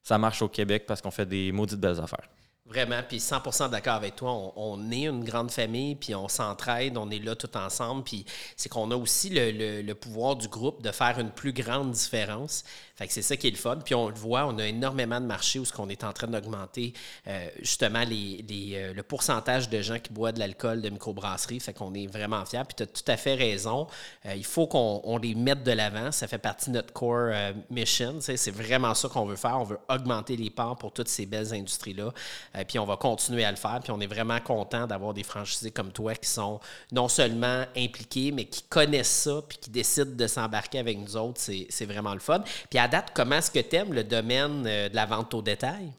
ça 0.01 0.17
marche 0.17 0.41
au 0.41 0.49
Québec 0.49 0.85
parce 0.85 1.01
qu'on 1.01 1.11
fait 1.11 1.25
des 1.25 1.51
maudites 1.51 1.79
belles 1.79 1.99
affaires. 1.99 2.27
Vraiment, 2.65 3.01
puis 3.07 3.17
100% 3.17 3.69
d'accord 3.71 3.95
avec 3.95 4.15
toi. 4.15 4.53
On, 4.55 4.89
est 4.89 5.03
une 5.03 5.25
grande 5.25 5.51
famille, 5.51 5.95
puis 5.95 6.15
on 6.15 6.29
s'entraide, 6.29 6.97
on 6.97 7.11
est 7.11 7.19
là 7.19 7.35
tout 7.35 7.55
ensemble, 7.57 8.03
puis 8.03 8.25
c'est 8.55 8.69
qu'on 8.69 8.89
a 8.91 8.95
aussi 8.95 9.29
le, 9.29 9.81
le, 9.81 9.95
pouvoir 9.95 10.37
du 10.37 10.47
groupe 10.47 10.81
de 10.81 10.91
faire 10.91 11.19
une 11.19 11.29
plus 11.29 11.51
grande 11.51 11.91
différence. 11.91 12.63
Fait 12.95 13.07
que 13.07 13.13
c'est 13.13 13.23
ça 13.23 13.35
qui 13.35 13.47
est 13.47 13.51
le 13.51 13.57
fun. 13.57 13.77
Puis 13.83 13.95
on 13.95 14.09
le 14.09 14.13
voit, 14.13 14.45
on 14.45 14.57
a 14.59 14.67
énormément 14.67 15.19
de 15.19 15.25
marchés 15.25 15.57
où 15.57 15.65
ce 15.65 15.73
qu'on 15.73 15.89
est 15.89 16.03
en 16.03 16.13
train 16.13 16.27
d'augmenter 16.27 16.93
euh, 17.27 17.47
justement 17.59 18.03
les, 18.03 18.43
euh, 18.75 18.93
le 18.93 19.03
pourcentage 19.03 19.67
de 19.69 19.81
gens 19.81 19.97
qui 19.97 20.13
boivent 20.13 20.35
de 20.35 20.39
l'alcool 20.39 20.81
de 20.81 20.89
microbrasserie. 20.89 21.59
Fait 21.59 21.73
qu'on 21.73 21.95
est 21.95 22.05
vraiment 22.05 22.45
fiers. 22.45 22.61
Puis 22.67 22.75
tu 22.77 22.83
as 22.83 22.85
tout 22.85 23.03
à 23.07 23.17
fait 23.17 23.33
raison. 23.33 23.87
Euh, 24.27 24.35
il 24.35 24.45
faut 24.45 24.67
qu'on 24.67 25.17
les 25.17 25.33
mette 25.33 25.63
de 25.63 25.71
l'avant. 25.71 26.11
Ça 26.11 26.27
fait 26.27 26.37
partie 26.37 26.69
de 26.69 26.75
notre 26.75 26.93
core 26.93 27.33
mission. 27.71 28.19
C'est 28.19 28.51
vraiment 28.51 28.93
ça 28.93 29.09
qu'on 29.09 29.25
veut 29.25 29.35
faire. 29.35 29.59
On 29.59 29.63
veut 29.63 29.79
augmenter 29.89 30.37
les 30.37 30.51
parts 30.51 30.77
pour 30.77 30.91
toutes 30.91 31.07
ces 31.07 31.25
belles 31.25 31.51
industries-là. 31.53 32.11
puis 32.67 32.77
on 32.77 32.85
va 32.85 32.97
continuer 32.97 33.43
à 33.43 33.51
le 33.51 33.57
faire. 33.57 33.79
Puis 33.81 33.91
on 33.91 33.99
est 34.01 34.07
vraiment 34.07 34.39
content 34.39 34.85
d'avoir 34.85 35.13
des 35.13 35.23
franchisés 35.23 35.71
comme 35.71 35.91
toi 35.91 36.13
qui 36.15 36.29
sont 36.29 36.59
non 36.91 37.07
seulement 37.07 37.63
impliqués, 37.75 38.31
mais 38.31 38.45
qui 38.45 38.63
connaissent 38.63 39.23
ça, 39.23 39.41
puis 39.47 39.57
qui 39.57 39.69
décident 39.69 40.15
de 40.15 40.27
s'embarquer 40.27 40.79
avec 40.79 40.97
nous 40.97 41.17
autres. 41.17 41.41
C'est 41.41 41.85
vraiment 41.85 42.13
le 42.13 42.19
fun. 42.19 42.43
Puis 42.69 42.79
à 42.83 42.87
date, 42.89 43.11
comment 43.13 43.35
est-ce 43.35 43.49
que 43.49 43.59
tu 43.59 43.75
aimes 43.77 43.93
le 43.93 44.03
domaine 44.03 44.65
euh, 44.67 44.89
de 44.89 44.95
la 44.95 45.05
vente 45.05 45.33
au 45.33 45.41
détail? 45.41 45.93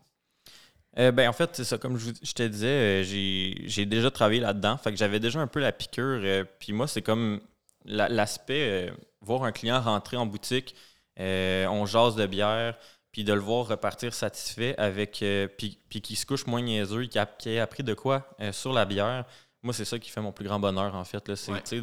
Euh, 0.98 1.10
ben, 1.10 1.28
en 1.28 1.32
fait, 1.32 1.50
c'est 1.54 1.64
ça. 1.64 1.78
Comme 1.78 1.96
je, 1.98 2.10
te 2.10 2.42
disais, 2.42 3.02
euh, 3.02 3.02
j'ai 3.02 3.86
déjà 3.86 4.10
travaillé 4.10 4.40
là-dedans. 4.40 4.76
Fait 4.76 4.90
que 4.90 4.96
j'avais 4.96 5.18
déjà 5.18 5.40
un 5.40 5.46
peu 5.46 5.60
la 5.60 5.72
piqûre. 5.72 6.46
puis 6.58 6.72
moi, 6.72 6.86
c'est 6.86 7.02
comme 7.02 7.40
l'aspect, 7.86 8.92
voir 9.20 9.44
un 9.44 9.52
client 9.52 9.80
rentrer 9.80 10.16
en 10.16 10.26
boutique, 10.26 10.76
on 11.18 11.86
jase 11.86 12.14
de 12.14 12.26
bière, 12.26 12.78
puis 13.10 13.24
de 13.24 13.32
le 13.32 13.40
voir 13.40 13.66
repartir 13.66 14.14
satisfait 14.14 14.76
avec. 14.78 15.24
puis, 15.58 15.78
puis 15.88 16.00
qui 16.00 16.14
se 16.14 16.26
couche 16.26 16.46
moins 16.46 16.62
niaiseux, 16.62 17.06
qui 17.06 17.18
a, 17.18 17.26
qui 17.26 17.58
appris 17.58 17.82
de 17.82 17.94
quoi 17.94 18.28
sur 18.52 18.72
la 18.72 18.84
bière. 18.84 19.24
Moi, 19.62 19.74
c'est 19.74 19.84
ça 19.84 19.98
qui 19.98 20.10
fait 20.10 20.20
mon 20.20 20.32
plus 20.32 20.44
grand 20.44 20.60
bonheur, 20.60 20.94
en 20.94 21.04
fait. 21.04 21.34
C'est 21.34 21.82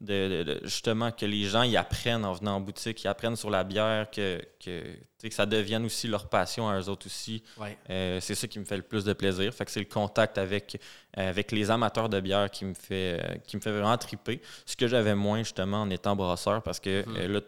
de, 0.00 0.60
justement 0.62 1.10
que 1.12 1.26
les 1.26 1.44
gens 1.44 1.62
y 1.62 1.76
apprennent 1.76 2.24
en 2.24 2.32
venant 2.32 2.56
en 2.56 2.60
boutique, 2.60 3.04
ils 3.04 3.08
apprennent 3.08 3.36
sur 3.36 3.50
la 3.50 3.64
bière, 3.64 4.10
que, 4.10 4.40
que, 4.58 4.96
que 5.22 5.34
ça 5.34 5.44
devienne 5.44 5.84
aussi 5.84 6.08
leur 6.08 6.28
passion 6.28 6.68
à 6.68 6.80
eux 6.80 6.88
autres 6.88 7.06
aussi. 7.06 7.42
Euh, 7.90 8.18
c'est 8.20 8.34
ça 8.34 8.48
qui 8.48 8.58
me 8.58 8.64
fait 8.64 8.76
le 8.76 8.82
plus 8.82 9.04
de 9.04 9.12
plaisir. 9.12 9.52
Fait 9.52 9.64
que 9.64 9.70
c'est 9.70 9.80
le 9.80 9.86
contact 9.86 10.38
avec, 10.38 10.80
avec 11.14 11.52
les 11.52 11.70
amateurs 11.70 12.08
de 12.08 12.18
bière 12.20 12.50
qui 12.50 12.64
me 12.64 12.74
fait, 12.74 13.20
euh, 13.20 13.34
qui 13.46 13.56
me 13.56 13.60
fait 13.60 13.72
vraiment 13.72 13.96
triper. 13.98 14.40
Ce 14.64 14.74
que 14.74 14.88
j'avais 14.88 15.14
moins 15.14 15.38
justement 15.38 15.82
en 15.82 15.90
étant 15.90 16.16
brasseur 16.16 16.62
parce 16.62 16.80
que 16.80 17.02
mm-hmm. 17.02 17.18
euh, 17.18 17.28
là, 17.28 17.40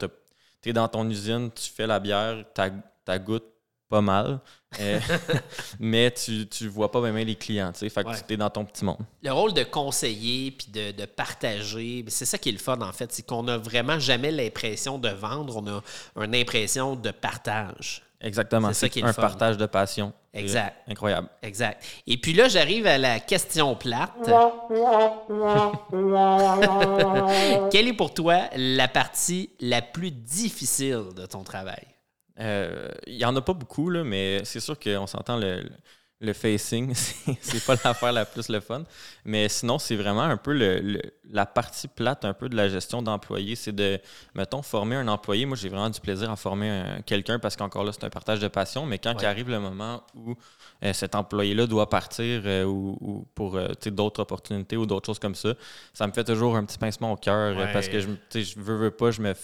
tu 0.61 0.69
es 0.69 0.73
dans 0.73 0.89
ton 0.89 1.09
usine, 1.09 1.51
tu 1.53 1.71
fais 1.71 1.87
la 1.87 2.01
bière, 2.01 2.45
ta 2.53 3.19
goutte 3.19 3.52
pas 3.93 4.01
mal. 4.01 4.41
Euh, 4.81 4.99
mais 5.79 6.11
tu, 6.13 6.49
tu 6.49 6.67
vois 6.67 6.91
pas 6.91 7.03
même 7.03 7.15
les 7.15 7.35
clients, 7.35 7.73
tu 7.73 7.81
sais. 7.81 7.91
Fait 7.91 8.03
que 8.03 8.09
tu 8.27 8.33
es 8.33 8.37
dans 8.39 8.49
ton 8.49 8.65
petit 8.65 8.87
monde. 8.87 8.97
Le 9.23 9.31
rôle 9.31 9.53
de 9.53 9.65
conseiller 9.65 10.51
puis 10.51 10.69
de, 10.73 10.93
de 10.93 11.05
partager, 11.05 12.03
c'est 12.09 12.25
ça 12.25 12.39
qui 12.39 12.49
est 12.49 12.53
le 12.53 12.59
fun, 12.59 12.81
en 12.81 12.93
fait. 12.93 13.13
C'est 13.13 13.27
qu'on 13.27 13.43
n'a 13.43 13.59
vraiment 13.59 13.99
jamais 13.99 14.31
l'impression 14.31 14.97
de 14.97 15.11
vendre, 15.11 15.63
on 15.63 16.23
a 16.23 16.25
une 16.25 16.35
impression 16.35 16.97
de 16.97 17.11
partage. 17.11 18.03
Exactement. 18.23 18.69
C'est 18.69 18.87
ça 18.87 18.89
qui 18.89 19.01
est 19.01 19.03
le 19.03 19.09
un 19.09 19.13
fun. 19.13 19.21
partage 19.21 19.59
de 19.59 19.67
passion. 19.67 20.15
C'est 20.33 20.41
Exact. 20.41 20.75
Incroyable. 20.89 21.29
Exact. 21.43 21.85
Et 22.07 22.17
puis 22.17 22.33
là, 22.33 22.49
j'arrive 22.49 22.87
à 22.87 22.97
la 22.97 23.21
question 23.21 23.75
plate. 23.75 24.13
Quelle 27.71 27.89
est 27.89 27.93
pour 27.93 28.15
toi 28.15 28.45
la 28.57 28.89
partie 28.89 29.51
la 29.61 29.83
plus 29.83 30.13
difficile 30.13 31.09
de 31.15 31.27
ton 31.27 31.43
travail? 31.43 31.92
Euh, 32.43 32.89
Il 33.07 33.15
y 33.17 33.25
en 33.25 33.35
a 33.37 33.41
pas 33.43 33.55
beaucoup, 33.55 33.89
là, 33.91 34.05
mais 34.05 34.45
c'est 34.45 34.61
sûr 34.61 34.79
qu'on 34.79 35.07
s'entend 35.07 35.37
le, 35.39 35.63
le 36.21 36.33
facing, 36.33 36.93
c'est 37.41 37.65
pas 37.67 37.75
l'affaire 37.85 38.13
la 38.13 38.25
plus 38.25 38.49
le 38.49 38.61
fun. 38.61 38.85
Mais 39.25 39.49
sinon, 39.49 39.79
c'est 39.79 39.97
vraiment 39.97 40.23
un 40.23 40.37
peu 40.37 40.53
le, 40.53 40.79
le- 40.81 41.03
la 41.31 41.47
partie 41.47 41.89
plate 41.89 42.25
un 42.25 42.33
peu 42.35 42.49
de 42.49 42.57
la 42.57 42.69
gestion 42.69 43.03
d'employés. 43.03 43.57
C'est 43.57 43.73
de, 43.75 44.01
mettons, 44.35 44.63
former 44.63 44.97
un 44.97 45.09
employé. 45.09 45.47
Moi, 45.47 45.57
j'ai 45.57 45.69
vraiment 45.69 45.91
du 45.91 46.01
plaisir 46.01 46.31
à 46.31 46.37
former 46.37 46.69
un- 46.71 47.03
quelqu'un 47.03 47.39
parce 47.39 47.57
qu'encore 47.57 47.85
là, 47.85 47.93
c'est 47.93 48.05
un 48.05 48.11
partage 48.11 48.41
de 48.41 48.49
passion. 48.49 48.87
Mais 48.87 48.99
quand 48.99 49.15
Ouais. 49.15 49.23
il 49.23 49.27
arrive 49.27 49.51
le 49.51 49.61
moment 49.61 50.03
où 50.15 50.35
euh, 50.85 50.93
cet 50.93 51.15
employé-là 51.15 51.67
doit 51.67 51.89
partir 51.89 52.43
euh, 52.45 52.65
ou, 52.65 52.97
ou 53.01 53.27
pour 53.35 53.57
euh, 53.57 53.69
d'autres 53.87 54.21
opportunités 54.21 54.77
ou 54.77 54.87
d'autres 54.87 55.07
choses 55.07 55.19
comme 55.19 55.35
ça, 55.35 55.55
ça 55.93 56.07
me 56.07 56.13
fait 56.13 56.25
toujours 56.25 56.57
un 56.57 56.65
petit 56.65 56.79
pincement 56.79 57.13
au 57.13 57.17
cœur 57.17 57.57
Ouais. 57.57 57.73
parce 57.73 57.89
que 57.89 57.99
je, 58.01 58.09
je 58.35 58.59
veux, 58.61 58.77
veux 58.77 58.91
pas, 58.91 59.11
je 59.11 59.21
me 59.23 59.35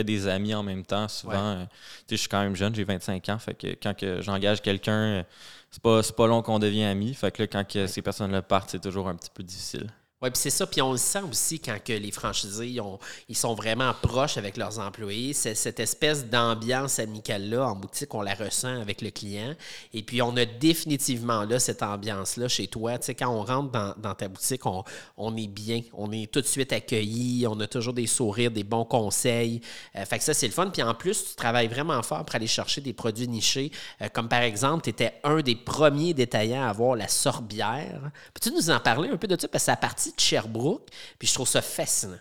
fais 0.00 0.04
des 0.04 0.28
amis 0.28 0.54
en 0.54 0.62
même 0.62 0.84
temps. 0.84 1.08
Souvent, 1.08 1.54
Ouais. 1.56 1.62
euh, 1.62 1.64
tu 1.64 1.70
sais, 1.70 2.16
je 2.16 2.16
suis 2.16 2.28
quand 2.28 2.42
même 2.42 2.54
jeune, 2.56 2.74
j'ai 2.74 2.84
25 2.84 3.28
ans. 3.30 3.38
Fait 3.38 3.54
que 3.54 3.68
quand 3.82 3.94
que 3.96 4.20
j'engage 4.20 4.60
quelqu'un, 4.62 4.92
euh, 4.92 5.22
c'est 5.70 5.82
pas, 5.82 6.00
pas 6.02 6.26
long 6.26 6.42
qu'on 6.42 6.58
devient 6.58 6.84
amis. 6.84 7.14
Fait 7.14 7.30
que 7.30 7.42
là, 7.42 7.46
quand 7.46 7.66
que 7.66 7.86
ces 7.86 8.02
personnes-là 8.02 8.42
partent, 8.42 8.70
c'est 8.70 8.80
toujours 8.82 9.08
un 9.08 9.14
petit 9.14 9.30
peu 9.32 9.42
difficile. 9.42 9.88
Puis 10.30 10.40
c'est 10.40 10.50
ça. 10.50 10.66
Puis 10.66 10.82
on 10.82 10.92
le 10.92 10.98
sent 10.98 11.22
aussi 11.30 11.60
quand 11.60 11.76
que 11.82 11.92
les 11.92 12.10
franchisés 12.10 12.68
ils, 12.68 12.80
ont- 12.80 12.98
ils 13.28 13.36
sont 13.36 13.54
vraiment 13.54 13.92
proches 14.02 14.36
avec 14.36 14.56
leurs 14.56 14.78
employés. 14.78 15.32
C'est 15.32 15.54
cette 15.54 15.80
espèce 15.80 16.26
d'ambiance 16.26 16.98
amicale-là 16.98 17.68
en 17.68 17.76
boutique, 17.76 18.14
on 18.14 18.22
la 18.22 18.34
ressent 18.34 18.80
avec 18.80 19.02
le 19.02 19.10
client. 19.10 19.54
Et 19.92 20.02
puis 20.02 20.22
on 20.22 20.36
a 20.36 20.44
définitivement 20.44 21.44
là 21.44 21.58
cette 21.58 21.82
ambiance-là 21.82 22.48
chez 22.48 22.66
toi. 22.66 22.98
Tu 22.98 23.06
sais, 23.06 23.14
quand 23.14 23.28
on 23.28 23.44
rentre 23.44 23.94
dans, 23.96 24.14
ta 24.14 24.28
boutique, 24.28 24.62
on, 24.66 25.36
est 25.36 25.46
bien. 25.46 25.82
On 25.92 26.12
est 26.12 26.30
tout 26.30 26.40
de 26.40 26.46
suite 26.46 26.72
accueilli. 26.72 27.46
On 27.46 27.58
a 27.60 27.66
toujours 27.66 27.92
des 27.92 28.06
sourires, 28.06 28.50
des 28.50 28.64
bons 28.64 28.84
conseils. 28.84 29.60
Euh, 29.96 30.04
fait 30.04 30.18
que 30.18 30.24
ça, 30.24 30.34
c'est 30.34 30.46
le 30.46 30.52
fun. 30.52 30.68
Puis 30.70 30.82
en 30.82 30.94
plus, 30.94 31.30
tu 31.30 31.34
travailles 31.34 31.68
vraiment 31.68 32.02
fort 32.02 32.24
pour 32.24 32.34
aller 32.34 32.46
chercher 32.46 32.80
des 32.80 32.92
produits 32.92 33.28
nichés. 33.28 33.70
Euh, 34.02 34.08
comme 34.12 34.28
par 34.28 34.42
exemple, 34.42 34.84
tu 34.84 34.90
étais 34.90 35.14
un 35.24 35.40
des 35.40 35.56
premiers 35.56 36.14
détaillants 36.14 36.64
à 36.64 36.68
avoir 36.70 36.96
la 36.96 37.08
sorbière. 37.08 38.10
Peux-tu 38.34 38.52
nous 38.54 38.70
en 38.70 38.80
parler 38.80 39.08
un 39.10 39.16
peu 39.16 39.26
de 39.26 39.40
ça? 39.40 39.48
Parce 39.48 39.66
que 39.66 39.70
à 39.70 39.76
partir 39.76 40.12
de 40.16 40.20
Sherbrooke. 40.20 40.88
Puis 41.18 41.28
je 41.28 41.34
trouve 41.34 41.48
ça 41.48 41.62
fascinant. 41.62 42.18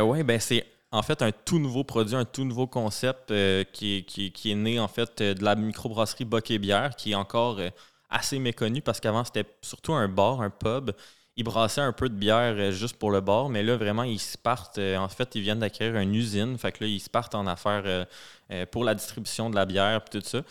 oui, 0.00 0.22
ben 0.22 0.38
c'est 0.40 0.66
en 0.90 1.02
fait 1.02 1.22
un 1.22 1.32
tout 1.32 1.58
nouveau 1.58 1.84
produit, 1.84 2.14
un 2.14 2.24
tout 2.24 2.44
nouveau 2.44 2.66
concept 2.66 3.30
euh, 3.30 3.64
qui, 3.64 3.96
est- 3.98 4.54
né 4.54 4.78
en 4.78 4.88
fait 4.88 5.20
euh, 5.20 5.34
de 5.34 5.42
la 5.44 5.54
microbrasserie 5.56 6.24
Boc 6.24 6.50
et 6.50 6.58
Bière, 6.58 6.94
qui 6.96 7.12
est 7.12 7.14
encore 7.14 7.58
euh, 7.58 7.70
assez 8.10 8.38
méconnu 8.38 8.82
parce 8.82 9.00
qu'avant 9.00 9.24
c'était 9.24 9.46
surtout 9.62 9.92
un 9.94 10.08
bar, 10.08 10.40
un 10.40 10.50
pub. 10.50 10.92
Ils 11.36 11.44
brassaient 11.44 11.80
un 11.80 11.92
peu 11.92 12.10
de 12.10 12.14
bière 12.14 12.54
euh, 12.58 12.72
juste 12.72 12.96
pour 12.98 13.10
le 13.10 13.22
bar, 13.22 13.48
mais 13.48 13.62
là 13.62 13.76
vraiment 13.76 14.02
ils 14.02 14.20
se 14.20 14.36
partent. 14.36 14.76
euh, 14.78 14.98
en 14.98 15.08
fait, 15.08 15.34
ils 15.34 15.40
viennent 15.40 15.60
d'acquérir 15.60 15.98
une 16.00 16.14
usine, 16.14 16.58
fait 16.58 16.72
que 16.72 16.84
là 16.84 16.90
ils 16.90 17.00
se 17.00 17.08
partent 17.08 17.34
en 17.34 17.46
affaires 17.46 17.84
euh, 17.86 18.66
pour 18.66 18.84
la 18.84 18.94
distribution 18.94 19.48
de 19.48 19.54
la 19.54 19.64
bière 19.64 20.04
puis 20.04 20.20
tout 20.20 20.26
ça. 20.26 20.42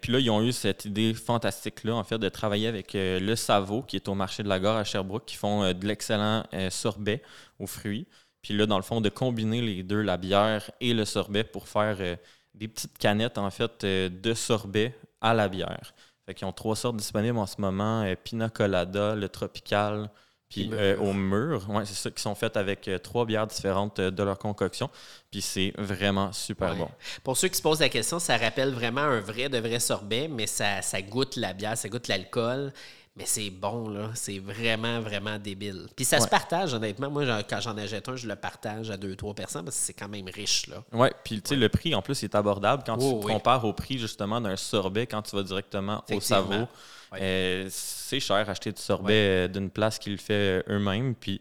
Puis 0.00 0.12
là 0.12 0.20
ils 0.20 0.30
ont 0.30 0.42
eu 0.42 0.52
cette 0.52 0.84
idée 0.84 1.14
fantastique 1.14 1.82
là 1.82 1.96
en 1.96 2.04
fait 2.04 2.18
de 2.18 2.28
travailler 2.28 2.68
avec 2.68 2.92
le 2.94 3.34
Savo 3.34 3.82
qui 3.82 3.96
est 3.96 4.08
au 4.08 4.14
marché 4.14 4.44
de 4.44 4.48
la 4.48 4.60
gare 4.60 4.76
à 4.76 4.84
Sherbrooke, 4.84 5.24
qui 5.26 5.36
font 5.36 5.72
de 5.72 5.86
l'excellent 5.86 6.44
sorbet 6.70 7.22
aux 7.58 7.66
fruits. 7.66 8.06
Puis 8.42 8.54
là, 8.54 8.66
dans 8.66 8.76
le 8.76 8.82
fond, 8.82 9.00
de 9.00 9.08
combiner 9.08 9.60
les 9.60 9.82
deux, 9.82 10.00
la 10.00 10.16
bière 10.16 10.70
et 10.80 10.94
le 10.94 11.04
sorbet, 11.04 11.44
pour 11.44 11.68
faire 11.68 11.96
des 12.54 12.68
petites 12.68 12.96
canettes, 12.98 13.36
en 13.36 13.50
fait, 13.50 13.84
de 13.84 14.34
sorbet 14.34 14.94
à 15.20 15.34
la 15.34 15.48
bière. 15.48 15.92
Fait 16.30 16.34
qu'ils 16.34 16.46
ont 16.46 16.52
trois 16.52 16.76
sortes 16.76 16.96
disponibles 16.96 17.38
en 17.38 17.46
ce 17.46 17.60
moment, 17.60 18.02
euh, 18.04 18.14
Pina 18.14 18.48
Colada, 18.48 19.16
le 19.16 19.28
Tropical, 19.28 20.08
puis 20.48 20.70
euh, 20.72 20.96
au 20.98 21.12
mur. 21.12 21.68
Ouais, 21.68 21.84
c'est 21.84 21.94
ça, 21.96 22.08
qui 22.08 22.22
sont 22.22 22.36
faites 22.36 22.56
avec 22.56 22.86
euh, 22.86 22.98
trois 22.98 23.26
bières 23.26 23.48
différentes 23.48 23.98
euh, 23.98 24.12
de 24.12 24.22
leur 24.22 24.38
concoction. 24.38 24.88
Puis 25.32 25.42
c'est 25.42 25.72
vraiment 25.76 26.30
super 26.32 26.70
Ouais. 26.70 26.78
bon. 26.78 26.88
Pour 27.24 27.36
ceux 27.36 27.48
qui 27.48 27.56
se 27.56 27.62
posent 27.62 27.80
la 27.80 27.88
question, 27.88 28.20
ça 28.20 28.36
rappelle 28.36 28.70
vraiment 28.72 29.00
un 29.00 29.18
vrai 29.18 29.48
de 29.48 29.58
vrai 29.58 29.80
sorbet, 29.80 30.28
mais 30.28 30.46
ça, 30.46 30.82
ça 30.82 31.02
goûte 31.02 31.34
la 31.34 31.52
bière, 31.52 31.76
ça 31.76 31.88
goûte 31.88 32.06
l'alcool. 32.06 32.72
Mais 33.16 33.26
c'est 33.26 33.50
bon, 33.50 33.88
là. 33.88 34.10
C'est 34.14 34.38
vraiment, 34.38 35.00
vraiment 35.00 35.36
débile. 35.38 35.88
Puis 35.96 36.04
ça 36.04 36.20
se 36.20 36.28
partage, 36.28 36.72
honnêtement. 36.74 37.10
Moi, 37.10 37.24
quand 37.42 37.60
j'en 37.60 37.76
achète 37.76 38.08
un, 38.08 38.16
je 38.16 38.26
le 38.28 38.36
partage 38.36 38.90
à 38.90 38.96
deux, 38.96 39.16
trois 39.16 39.34
personnes 39.34 39.64
parce 39.64 39.76
que 39.76 39.82
c'est 39.82 39.92
quand 39.94 40.08
même 40.08 40.28
riche, 40.32 40.68
là. 40.68 40.82
Ouais, 40.92 41.12
puis 41.24 41.42
tu 41.42 41.50
sais, 41.50 41.56
le 41.56 41.68
prix, 41.68 41.94
en 41.94 42.02
plus, 42.02 42.22
est 42.22 42.34
abordable 42.34 42.82
quand 42.86 42.96
Oh, 43.00 43.18
tu 43.20 43.26
oui. 43.26 43.32
compares 43.32 43.64
au 43.64 43.72
prix, 43.72 43.98
justement, 43.98 44.40
d'un 44.40 44.56
sorbet 44.56 45.06
quand 45.06 45.22
tu 45.22 45.34
vas 45.36 45.42
directement 45.42 45.98
au 45.98 46.02
Effectivement. 46.12 46.50
Savo. 46.50 46.66
Ouais. 47.12 47.18
Euh, 47.20 47.66
c'est 47.70 48.20
cher 48.20 48.48
acheter 48.48 48.70
du 48.70 48.80
sorbet 48.80 49.12
euh, 49.46 49.48
d'une 49.48 49.70
place 49.70 49.98
qui 49.98 50.10
le 50.10 50.16
fait 50.16 50.62
euh, 50.68 50.76
eux-mêmes. 50.76 51.16
Puis 51.16 51.40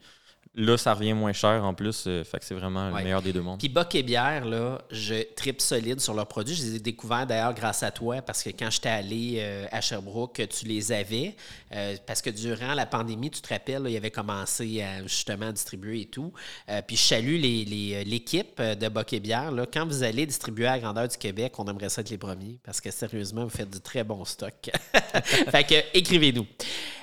là, 0.59 0.77
ça 0.77 0.93
revient 0.93 1.13
moins 1.13 1.33
cher 1.33 1.63
en 1.63 1.73
plus. 1.73 2.03
euh, 2.07 2.23
fait 2.23 2.39
que 2.39 2.45
c'est 2.45 2.53
vraiment 2.53 2.89
Ouais. 2.91 2.97
le 2.99 3.03
meilleur 3.05 3.21
des 3.21 3.33
deux 3.33 3.41
mondes. 3.41 3.59
Puis 3.59 3.69
Boc 3.69 3.95
et 3.95 4.03
Bière, 4.03 4.45
là, 4.45 4.79
je 4.91 5.15
tripe 5.35 5.61
solide 5.61 5.99
sur 5.99 6.13
leurs 6.13 6.27
produits. 6.27 6.53
Je 6.55 6.63
les 6.63 6.75
ai 6.75 6.79
découverts 6.79 7.25
d'ailleurs 7.25 7.53
grâce 7.53 7.81
à 7.83 7.91
toi 7.91 8.21
parce 8.21 8.43
que 8.43 8.49
quand 8.49 8.69
j'étais 8.69 8.89
allé 8.89 9.37
euh, 9.39 9.65
à 9.71 9.81
Sherbrooke, 9.81 10.41
tu 10.49 10.65
les 10.65 10.91
avais. 10.91 11.35
Euh, 11.73 11.95
parce 12.05 12.21
que 12.21 12.29
durant 12.29 12.73
la 12.73 12.85
pandémie, 12.85 13.31
tu 13.31 13.41
te 13.41 13.49
rappelles, 13.49 13.83
là, 13.83 13.89
ils 13.89 13.97
avaient 13.97 14.11
commencé 14.11 14.81
à 14.81 15.01
justement 15.03 15.51
distribuer 15.51 16.01
et 16.01 16.05
tout. 16.05 16.31
Puis 16.87 16.95
je 16.97 17.01
salue 17.01 17.39
les- 17.39 17.65
les, 17.65 18.03
l'équipe 18.03 18.59
euh, 18.59 18.75
de 18.75 18.87
Boc 18.89 19.13
et 19.13 19.19
Bière. 19.19 19.51
Là, 19.51 19.65
quand 19.71 19.85
vous 19.85 20.03
allez 20.03 20.25
distribuer 20.25 20.67
à 20.67 20.71
la 20.73 20.79
grandeur 20.79 21.07
du 21.07 21.17
Québec, 21.17 21.53
on 21.57 21.65
aimerait 21.65 21.89
ça 21.89 22.01
être 22.01 22.09
les 22.09 22.17
premiers 22.17 22.59
parce 22.63 22.81
que 22.81 22.91
sérieusement, 22.91 23.43
vous 23.43 23.49
faites 23.49 23.69
du 23.69 23.79
très 23.79 24.03
bon 24.03 24.25
stock. 24.25 24.53
fait 25.23 25.63
que 25.63 25.97
écrivez-nous. 25.97 26.45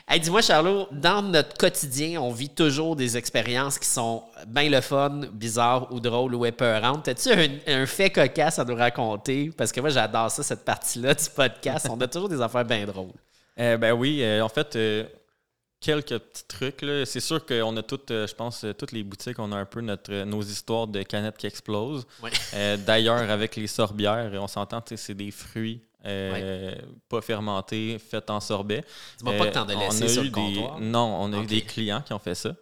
Hey, 0.08 0.20
dis-moi, 0.20 0.40
Charlot, 0.40 0.86
dans 0.92 1.20
notre 1.20 1.56
quotidien, 1.56 2.20
on 2.20 2.30
vit 2.30 2.48
toujours 2.48 2.94
des 2.94 3.16
expériences 3.16 3.76
qui 3.76 3.88
sont 3.88 4.22
bien 4.46 4.70
le 4.70 4.80
fun, 4.80 5.22
bizarres 5.32 5.92
ou 5.92 5.98
drôles 5.98 6.32
ou 6.36 6.46
épeurantes. 6.46 7.08
As-tu 7.08 7.32
un, 7.32 7.48
un 7.66 7.86
fait 7.86 8.10
cocasse 8.10 8.60
à 8.60 8.64
nous 8.64 8.76
raconter? 8.76 9.50
Parce 9.56 9.72
que 9.72 9.80
moi, 9.80 9.90
j'adore 9.90 10.30
ça, 10.30 10.44
cette 10.44 10.64
partie-là 10.64 11.12
du 11.12 11.24
podcast. 11.34 11.88
On 11.90 12.00
a 12.00 12.06
toujours 12.06 12.28
des 12.28 12.40
affaires 12.40 12.64
bien 12.64 12.86
drôles. 12.86 13.10
Euh, 13.58 13.78
ben 13.78 13.92
oui, 13.94 14.22
euh, 14.22 14.42
en 14.44 14.50
fait, 14.50 14.76
euh, 14.76 15.04
quelques 15.80 16.18
petits 16.18 16.44
trucs. 16.46 16.84
C'est 17.06 17.20
sûr 17.20 17.46
qu'on 17.46 17.74
a 17.78 17.82
toutes, 17.82 18.10
euh, 18.10 18.26
je 18.26 18.34
pense, 18.34 18.66
toutes 18.76 18.92
les 18.92 19.02
boutiques, 19.02 19.38
on 19.38 19.50
a 19.50 19.56
un 19.56 19.64
peu 19.64 19.80
notre, 19.80 20.12
nos 20.24 20.42
histoires 20.42 20.86
de 20.86 21.02
canettes 21.02 21.38
qui 21.38 21.46
explosent. 21.46 22.06
D'ailleurs, 22.86 23.30
avec 23.30 23.56
les 23.56 23.66
sorbières, 23.66 24.30
on 24.34 24.46
s'entend, 24.46 24.84
c'est 24.94 25.14
des 25.14 25.30
fruits 25.30 25.80
euh, 26.06 26.74
pas 27.08 27.20
fermentés, 27.20 27.98
faits 27.98 28.30
en 28.30 28.40
sorbet. 28.40 28.84
Dis-moi 29.18 29.34
pas 29.36 29.44
Euh, 29.44 29.48
que 29.48 29.54
t'en 29.54 29.68
as 29.68 29.74
laissé 29.74 30.08
sur 30.08 30.22
le 30.22 30.28
des- 30.28 30.32
comptoir? 30.32 30.80
Non, 30.80 31.18
on 31.20 31.32
a 31.32 31.38
Ok. 31.38 31.44
eu 31.44 31.46
des 31.46 31.60
clients 31.62 32.02
qui 32.02 32.12
ont 32.12 32.18
fait 32.18 32.34
ça. 32.34 32.54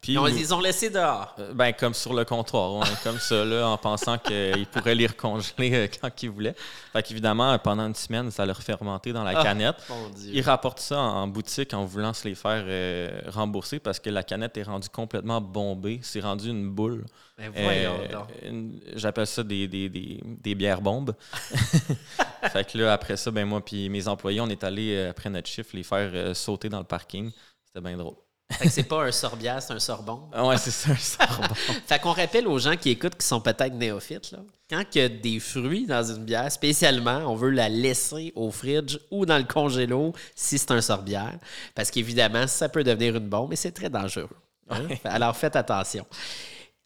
Puis 0.00 0.14
Ils 0.14 0.18
ont- 0.18 0.26
ils 0.26 0.52
ont 0.54 0.60
laissé 0.60 0.90
dehors. 0.90 1.34
Euh, 1.38 1.52
Ben, 1.54 1.72
comme 1.72 1.94
sur 1.94 2.12
le 2.12 2.24
comptoir, 2.24 2.80
comme 3.04 3.18
ça, 3.18 3.44
là, 3.44 3.68
en 3.68 3.76
pensant 3.76 4.18
qu'ils 4.18 4.66
pourraient 4.66 4.94
les 4.96 5.06
recongeler 5.06 5.72
euh, 5.74 5.86
quand 6.00 6.22
ils 6.22 6.30
voulaient. 6.30 6.56
Fait 6.92 7.02
qu'évidemment, 7.02 7.56
pendant 7.58 7.86
une 7.86 7.94
semaine, 7.94 8.30
ça 8.32 8.44
leur 8.46 8.60
fermenté 8.62 9.12
dans 9.12 9.22
la 9.22 9.38
Ah, 9.38 9.42
canette. 9.44 9.76
Ils 10.24 10.40
rapportent 10.42 10.80
ça 10.80 10.98
en, 10.98 11.22
en 11.22 11.26
boutique 11.28 11.72
en 11.74 11.84
voulant 11.84 12.12
se 12.12 12.26
les 12.26 12.34
faire 12.34 12.64
euh, 12.66 13.20
rembourser 13.28 13.78
parce 13.78 14.00
que 14.00 14.10
la 14.10 14.22
canette 14.24 14.56
est 14.56 14.62
rendue 14.64 14.88
complètement 14.88 15.40
bombée. 15.40 16.00
C'est 16.02 16.20
rendu 16.20 16.48
une 16.50 16.68
boule. 16.70 17.04
Ben 17.38 17.52
voyons 17.54 18.24
Euh, 18.44 18.70
J'appelle 18.96 19.26
ça 19.26 19.42
des, 19.44 19.68
des, 19.68 19.88
des, 19.88 20.20
des 20.24 20.54
bières 20.56 20.80
bombes. 20.80 21.14
fait 22.52 22.70
que 22.72 22.78
là, 22.78 22.92
après 22.92 23.16
ça, 23.16 23.30
ben 23.30 23.46
moi 23.46 23.64
puis 23.64 23.88
mes 23.88 24.08
employés, 24.08 24.40
on 24.40 24.48
est 24.48 24.64
allés, 24.64 25.06
après 25.06 25.30
notre 25.30 25.48
chiffre, 25.48 25.70
les 25.74 25.82
faire 25.82 26.10
euh, 26.12 26.34
sauter 26.34 26.68
dans 26.68 26.78
le 26.78 26.84
parking. 26.84 27.30
C'était 27.66 27.80
bien 27.86 27.96
drôle. 27.96 28.14
Fait 28.50 28.64
que 28.66 28.70
c'est 28.70 28.82
pas 28.82 29.04
un 29.04 29.12
sorbière, 29.12 29.62
c'est 29.62 29.72
un 29.72 29.78
sorbon. 29.78 30.28
Ah 30.32 30.46
ouais, 30.46 30.58
c'est 30.58 30.70
ça, 30.70 30.94
ça 30.96 31.24
rebond. 31.24 31.54
Fait 31.86 31.98
qu'on 32.00 32.12
rappelle 32.12 32.46
aux 32.48 32.58
gens 32.58 32.76
qui 32.76 32.90
écoutent, 32.90 33.16
qui 33.16 33.26
sont 33.26 33.40
peut-être 33.40 33.74
néophytes, 33.74 34.32
là, 34.32 34.38
quand 34.68 34.82
il 34.94 34.98
y 34.98 35.04
a 35.04 35.08
des 35.08 35.40
fruits 35.40 35.86
dans 35.86 36.02
une 36.02 36.24
bière, 36.24 36.50
spécialement, 36.50 37.18
on 37.26 37.34
veut 37.34 37.50
la 37.50 37.68
laisser 37.68 38.32
au 38.36 38.50
fridge 38.50 38.98
ou 39.10 39.24
dans 39.26 39.38
le 39.38 39.44
congélo 39.44 40.12
si 40.34 40.58
c'est 40.58 40.70
un 40.72 40.80
sorbière. 40.80 41.38
Parce 41.74 41.90
qu'évidemment, 41.90 42.46
ça 42.46 42.68
peut 42.68 42.84
devenir 42.84 43.16
une 43.16 43.28
bombe 43.28 43.52
et 43.52 43.56
c'est 43.56 43.72
très 43.72 43.90
dangereux. 43.90 44.28
hein? 44.68 44.82
Alors 45.04 45.36
faites 45.36 45.56
attention. 45.56 46.06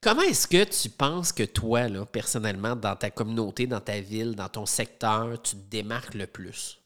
Comment 0.01 0.23
est-ce 0.23 0.47
que 0.47 0.65
tu 0.65 0.91
penses 0.91 1.33
que 1.33 1.45
toi, 1.45 1.89
là, 1.89 2.05
personnellement, 2.05 2.77
dans 2.77 2.95
ta 2.95 3.11
communauté, 3.11 3.67
dans 3.67 3.81
ta 3.81 4.01
ville, 4.01 4.35
dans 4.35 4.49
ton 4.51 4.67
secteur, 4.67 5.41
tu 5.43 5.57
te 5.57 5.71
démarques 5.71 6.15
le 6.15 6.27
plus? 6.27 6.79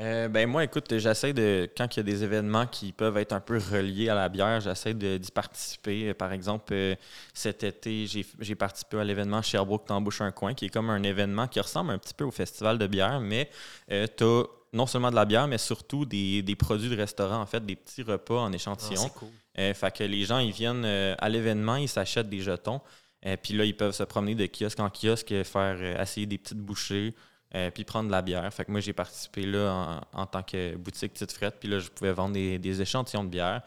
Euh, 0.00 0.28
ben 0.28 0.48
moi, 0.48 0.64
écoute, 0.64 0.96
j'essaie 0.98 1.34
de, 1.34 1.68
quand 1.76 1.94
il 1.94 1.98
y 1.98 2.00
a 2.00 2.02
des 2.02 2.24
événements 2.24 2.66
qui 2.66 2.92
peuvent 2.92 3.18
être 3.18 3.32
un 3.32 3.40
peu 3.40 3.58
reliés 3.58 4.08
à 4.08 4.14
la 4.14 4.30
bière, 4.30 4.60
j'essaie 4.60 4.94
d'y 4.94 5.30
participer. 5.30 6.08
Euh, 6.08 6.14
Par 6.14 6.32
exemple, 6.32 6.72
euh, 6.72 6.94
cet 7.34 7.62
été, 7.62 8.06
j'ai 8.06 8.54
participé 8.54 8.98
à 8.98 9.04
l'événement 9.04 9.42
Sherbrooke 9.42 9.86
t'embouche 9.86 10.22
un 10.22 10.32
coin, 10.32 10.54
qui 10.54 10.66
est 10.66 10.68
comme 10.70 10.88
un 10.88 11.02
événement 11.02 11.46
qui 11.46 11.60
ressemble 11.60 11.90
un 11.90 11.98
petit 11.98 12.14
peu 12.14 12.24
au 12.24 12.30
festival 12.30 12.78
de 12.78 12.86
bière, 12.86 13.20
mais 13.20 13.50
tu 13.88 14.24
as 14.24 14.44
non 14.72 14.86
seulement 14.86 15.10
de 15.10 15.16
la 15.16 15.26
bière, 15.26 15.46
mais 15.46 15.58
surtout 15.58 16.06
des, 16.06 16.40
des 16.40 16.56
produits 16.56 16.88
de 16.88 16.96
restaurant, 16.96 17.42
en 17.42 17.46
fait, 17.46 17.64
des 17.64 17.76
petits 17.76 18.02
repas 18.02 18.40
en 18.40 18.52
échantillon. 18.52 19.02
c'est 19.02 19.12
cool. 19.12 19.28
Fait 19.74 19.94
que 19.94 20.04
les 20.04 20.24
gens, 20.24 20.38
ils 20.38 20.52
viennent 20.52 20.86
à 20.86 21.28
l'événement, 21.28 21.76
ils 21.76 21.88
s'achètent 21.88 22.30
des 22.30 22.40
jetons. 22.40 22.80
Et 23.22 23.36
puis 23.36 23.52
là, 23.52 23.66
ils 23.66 23.76
peuvent 23.76 23.94
se 23.94 24.02
promener 24.02 24.34
de 24.34 24.46
kiosque 24.46 24.80
en 24.80 24.88
kiosque, 24.88 25.42
faire 25.44 26.00
essayer 26.00 26.26
des 26.26 26.38
petites 26.38 26.58
bouchées. 26.58 27.14
Euh, 27.54 27.70
puis 27.70 27.84
prendre 27.84 28.06
de 28.06 28.12
la 28.12 28.22
bière. 28.22 28.52
Fait 28.52 28.64
que 28.64 28.70
moi, 28.70 28.80
j'ai 28.80 28.92
participé 28.92 29.46
là 29.46 30.00
en, 30.12 30.26
tant 30.26 30.42
que 30.42 30.76
boutique 30.76 31.12
petite 31.12 31.32
frette, 31.32 31.56
puis 31.60 31.68
là, 31.68 31.78
je 31.78 31.88
pouvais 31.88 32.12
vendre 32.12 32.34
des, 32.34 32.82
échantillons 32.82 33.24
de 33.24 33.28
bière. 33.28 33.62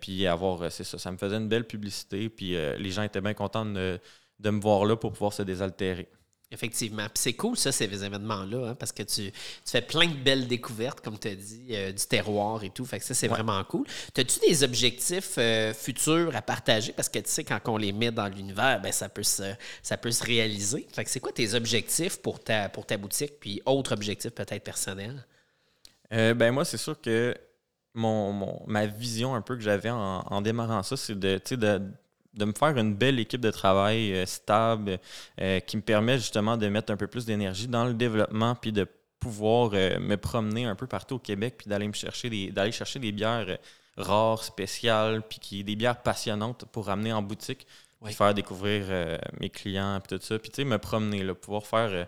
puis 0.00 0.26
avoir, 0.26 0.70
c'est 0.70 0.84
ça, 0.84 0.98
ça 0.98 1.10
me 1.10 1.16
faisait 1.16 1.36
une 1.36 1.48
belle 1.48 1.66
publicité, 1.66 2.28
puis 2.28 2.50
les 2.50 2.90
gens 2.90 3.02
étaient 3.02 3.20
bien 3.20 3.34
contents 3.34 3.66
de, 3.66 3.98
de 4.38 4.50
me 4.50 4.60
voir 4.60 4.84
là 4.84 4.96
pour 4.96 5.12
pouvoir 5.12 5.32
se 5.32 5.42
désaltérer. 5.42 6.08
Effectivement. 6.50 7.04
Puis 7.04 7.16
c'est 7.16 7.32
cool, 7.34 7.58
ça, 7.58 7.72
ces 7.72 7.84
événements-là, 7.84 8.68
hein, 8.68 8.74
parce 8.74 8.90
que 8.90 9.02
tu, 9.02 9.30
fais 9.66 9.82
plein 9.82 10.06
de 10.06 10.16
belles 10.16 10.48
découvertes, 10.48 11.02
comme 11.02 11.18
tu 11.18 11.28
as 11.28 11.34
dit, 11.34 11.66
euh, 11.72 11.92
du 11.92 12.06
terroir 12.06 12.64
et 12.64 12.70
tout. 12.70 12.86
Fait 12.86 12.98
que 12.98 13.04
ça, 13.04 13.12
c'est 13.12 13.28
vraiment 13.28 13.62
cool. 13.64 13.86
As-tu 14.16 14.40
des 14.40 14.62
objectifs 14.62 15.34
euh, 15.36 15.74
futurs 15.74 16.34
à 16.34 16.40
partager? 16.40 16.92
Parce 16.92 17.10
que 17.10 17.18
tu 17.18 17.28
sais, 17.28 17.44
quand 17.44 17.60
on 17.66 17.76
les 17.76 17.92
met 17.92 18.10
dans 18.10 18.28
l'univers, 18.28 18.80
ben, 18.80 18.92
ça, 18.92 19.10
peut 19.10 19.22
se, 19.22 19.52
ça 19.82 19.98
peut 19.98 20.10
se 20.10 20.24
réaliser. 20.24 20.86
Fait 20.90 21.04
que 21.04 21.10
c'est 21.10 21.20
quoi 21.20 21.32
tes 21.32 21.52
objectifs 21.52 22.16
pour 22.22 22.40
ta, 22.40 22.70
pour 22.70 22.86
ta 22.86 22.96
boutique, 22.96 23.38
puis 23.40 23.60
autres 23.66 23.92
objectifs 23.92 24.32
peut-être 24.32 24.64
personnels? 24.64 25.26
Euh, 26.14 26.32
ben 26.32 26.50
moi, 26.50 26.64
c'est 26.64 26.78
sûr 26.78 26.98
que 26.98 27.34
mon, 27.92 28.62
ma 28.66 28.86
vision 28.86 29.34
un 29.34 29.42
peu 29.42 29.54
que 29.54 29.62
j'avais 29.62 29.90
en, 29.90 30.20
en, 30.20 30.40
démarrant 30.40 30.82
ça, 30.82 30.96
c'est 30.96 31.18
de, 31.18 31.38
de 31.50 31.82
de 32.34 32.44
me 32.44 32.52
faire 32.52 32.76
une 32.76 32.94
belle 32.94 33.18
équipe 33.18 33.40
de 33.40 33.50
travail 33.50 34.12
euh, 34.12 34.26
stable 34.26 34.98
euh, 35.40 35.60
qui 35.60 35.76
me 35.76 35.82
permet 35.82 36.18
justement 36.18 36.56
de 36.56 36.68
mettre 36.68 36.92
un 36.92 36.96
peu 36.96 37.06
plus 37.06 37.24
d'énergie 37.24 37.68
dans 37.68 37.84
le 37.84 37.94
développement 37.94 38.54
puis 38.54 38.72
de 38.72 38.86
pouvoir 39.18 39.70
euh, 39.74 39.98
me 39.98 40.16
promener 40.16 40.64
un 40.64 40.74
peu 40.74 40.86
partout 40.86 41.16
au 41.16 41.18
Québec 41.18 41.54
puis 41.58 41.68
d'aller 41.68 41.88
me 41.88 41.92
chercher 41.92 42.30
des 42.30 42.52
d'aller 42.52 42.72
chercher 42.72 42.98
des 42.98 43.12
bières 43.12 43.58
rares, 43.96 44.44
spéciales 44.44 45.22
puis 45.22 45.38
qui 45.40 45.64
des 45.64 45.74
bières 45.74 46.02
passionnantes 46.02 46.64
pour 46.66 46.86
ramener 46.86 47.12
en 47.12 47.22
boutique 47.22 47.66
puis 48.04 48.14
faire 48.14 48.32
découvrir 48.32 48.84
mes 49.40 49.50
clients 49.50 49.98
puis 50.00 50.16
tout 50.16 50.24
ça 50.24 50.38
puis 50.38 50.50
tu 50.50 50.56
sais 50.56 50.64
me 50.64 50.78
promener 50.78 51.24
là, 51.24 51.34
pouvoir 51.34 51.66
faire 51.66 52.06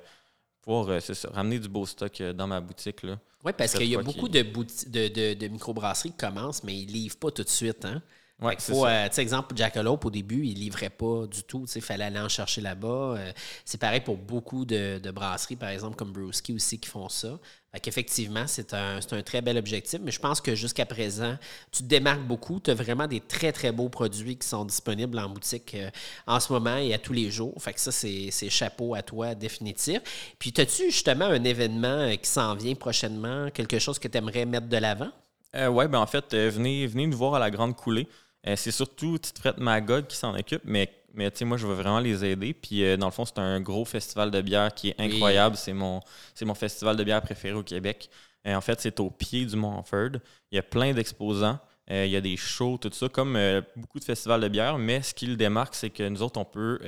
pouvoir 0.63 1.01
ramener 1.33 1.59
du 1.59 1.69
beau 1.69 1.85
stock 1.85 2.23
dans 2.23 2.47
ma 2.47 2.61
boutique 2.61 3.03
là. 3.03 3.19
Oui, 3.45 3.53
parce 3.57 3.75
qu'il 3.75 3.89
y 3.89 3.97
a 3.97 4.03
beaucoup 4.03 4.29
de, 4.29 4.43
de, 4.43 5.09
de, 5.09 5.35
de 5.35 5.49
microbrasseries 5.49 6.11
qui 6.11 6.17
commencent, 6.17 6.63
mais 6.63 6.77
ils 6.77 6.87
ne 6.87 6.93
livrent 6.93 7.17
pas 7.17 7.31
tout 7.31 7.43
de 7.43 7.49
suite. 7.49 7.85
Hein? 7.87 8.03
Ouais, 8.43 8.57
faut, 8.59 8.87
euh, 8.87 9.09
exemple, 9.19 9.55
Jackalope, 9.55 10.03
au 10.07 10.11
début, 10.11 10.47
il 10.47 10.55
livrait 10.55 10.89
pas 10.89 11.27
du 11.27 11.43
tout. 11.43 11.67
Il 11.75 11.83
fallait 11.83 12.05
aller 12.05 12.19
en 12.19 12.29
chercher 12.29 12.63
là-bas. 12.63 13.17
Euh, 13.19 13.33
c'est 13.67 13.79
pareil 13.79 14.01
pour 14.01 14.17
beaucoup 14.17 14.65
de, 14.65 14.99
brasseries, 15.11 15.57
par 15.57 15.69
exemple, 15.69 15.97
comme 15.97 16.13
Brewski 16.13 16.55
aussi, 16.55 16.79
qui 16.79 16.89
font 16.89 17.11
ça. 17.11 17.39
Fait 17.71 17.81
qu'effectivement, 17.81 18.47
c'est 18.47 18.73
un, 18.73 18.99
un, 19.11 19.23
très 19.23 19.43
bel 19.43 19.59
objectif, 19.59 20.01
mais 20.03 20.11
je 20.11 20.19
pense 20.19 20.41
que 20.41 20.55
jusqu'à 20.55 20.87
présent, 20.87 21.37
tu 21.71 21.83
te 21.83 21.89
démarques 21.89 22.27
beaucoup. 22.27 22.61
Tu 22.61 22.71
as 22.71 22.75
vraiment 22.75 23.07
des 23.07 23.21
très, 23.21 23.53
très 23.53 23.73
beaux 23.73 23.91
produits 23.91 24.37
qui 24.37 24.49
sont 24.49 24.65
disponibles 24.65 25.19
en 25.19 25.29
boutique 25.29 25.75
euh, 25.75 25.91
en 26.27 26.41
ce 26.41 26.51
moment 26.51 26.77
et 26.79 26.95
à 26.95 26.99
tous 26.99 27.13
les 27.13 27.31
jours. 27.31 27.55
Fait 27.61 27.75
que 27.75 27.81
ça, 27.81 27.93
c'est 27.93 28.31
chapeau 28.49 28.95
à 28.95 29.03
toi, 29.03 29.35
définitif. 29.35 30.01
Puis, 30.39 30.55
as-tu 30.57 30.91
justement 30.91 31.27
un 31.27 31.45
événement 31.45 32.11
qui 32.17 32.29
s'en 32.29 32.55
vient 32.55 32.75
prochainement, 32.75 33.51
quelque 33.51 33.79
chose 33.79 33.99
que 33.99 34.09
tu 34.09 34.17
aimerais 34.17 34.47
mettre 34.47 34.69
de 34.69 34.79
l'avant? 34.79 35.11
oui, 35.53 35.89
ben 35.89 35.99
en 35.99 36.07
fait, 36.07 36.33
venez, 36.33 36.87
venez 36.87 37.09
nous 37.09 37.17
voir 37.17 37.35
à 37.35 37.41
la 37.41 37.51
Grande 37.51 37.75
Coulée. 37.75 38.07
Euh, 38.47 38.57
c'est 38.57 38.71
surtout 38.71 39.19
Tite 39.19 39.59
Magog 39.59 40.07
qui 40.07 40.17
s'en 40.17 40.35
occupe, 40.35 40.63
mais, 40.65 40.91
mais 41.13 41.31
moi, 41.43 41.57
je 41.57 41.67
veux 41.67 41.75
vraiment 41.75 42.01
les 42.01 42.25
aider. 42.25 42.55
Puis, 42.55 42.85
euh, 42.85 42.97
dans 42.97 43.07
le 43.07 43.13
fond, 43.13 43.25
c'est 43.25 43.39
un 43.39 43.61
gros 43.61 43.85
festival 43.85 44.31
de 44.31 44.41
bière 44.41 44.73
qui 44.75 44.91
est 44.91 45.01
incroyable. 45.01 45.57
C'est 45.57 45.73
mon, 45.73 46.01
mon 46.43 46.55
festival 46.55 46.97
de 46.97 47.05
bière 47.05 47.21
préféré 47.23 47.55
au 47.55 47.63
Québec. 47.63 48.09
Euh, 48.47 48.55
en 48.55 48.61
fait, 48.61 48.81
c'est 48.81 48.99
au 49.01 49.11
pied 49.11 49.45
du 49.45 49.57
Mont 49.57 49.73
Montford. 49.73 50.21
Il 50.51 50.57
y 50.57 50.59
a 50.59 50.63
plein 50.63 50.93
d'exposants. 50.93 51.59
il 51.89 52.07
y 52.07 52.17
a 52.17 52.21
des 52.21 52.37
shows, 52.37 52.79
tout 52.79 52.91
ça, 52.93 53.09
comme 53.09 53.37
beaucoup 53.77 53.99
de 53.99 54.05
festivals 54.05 54.41
de 54.41 54.49
bière. 54.49 54.79
Mais 54.79 55.03
ce 55.03 55.13
qui 55.13 55.27
le 55.27 55.37
démarque, 55.37 55.75
c'est 55.75 55.91
que 55.91 56.09
nous 56.09 56.23
autres, 56.23 56.41
on 56.41 56.45
peut 56.45 56.79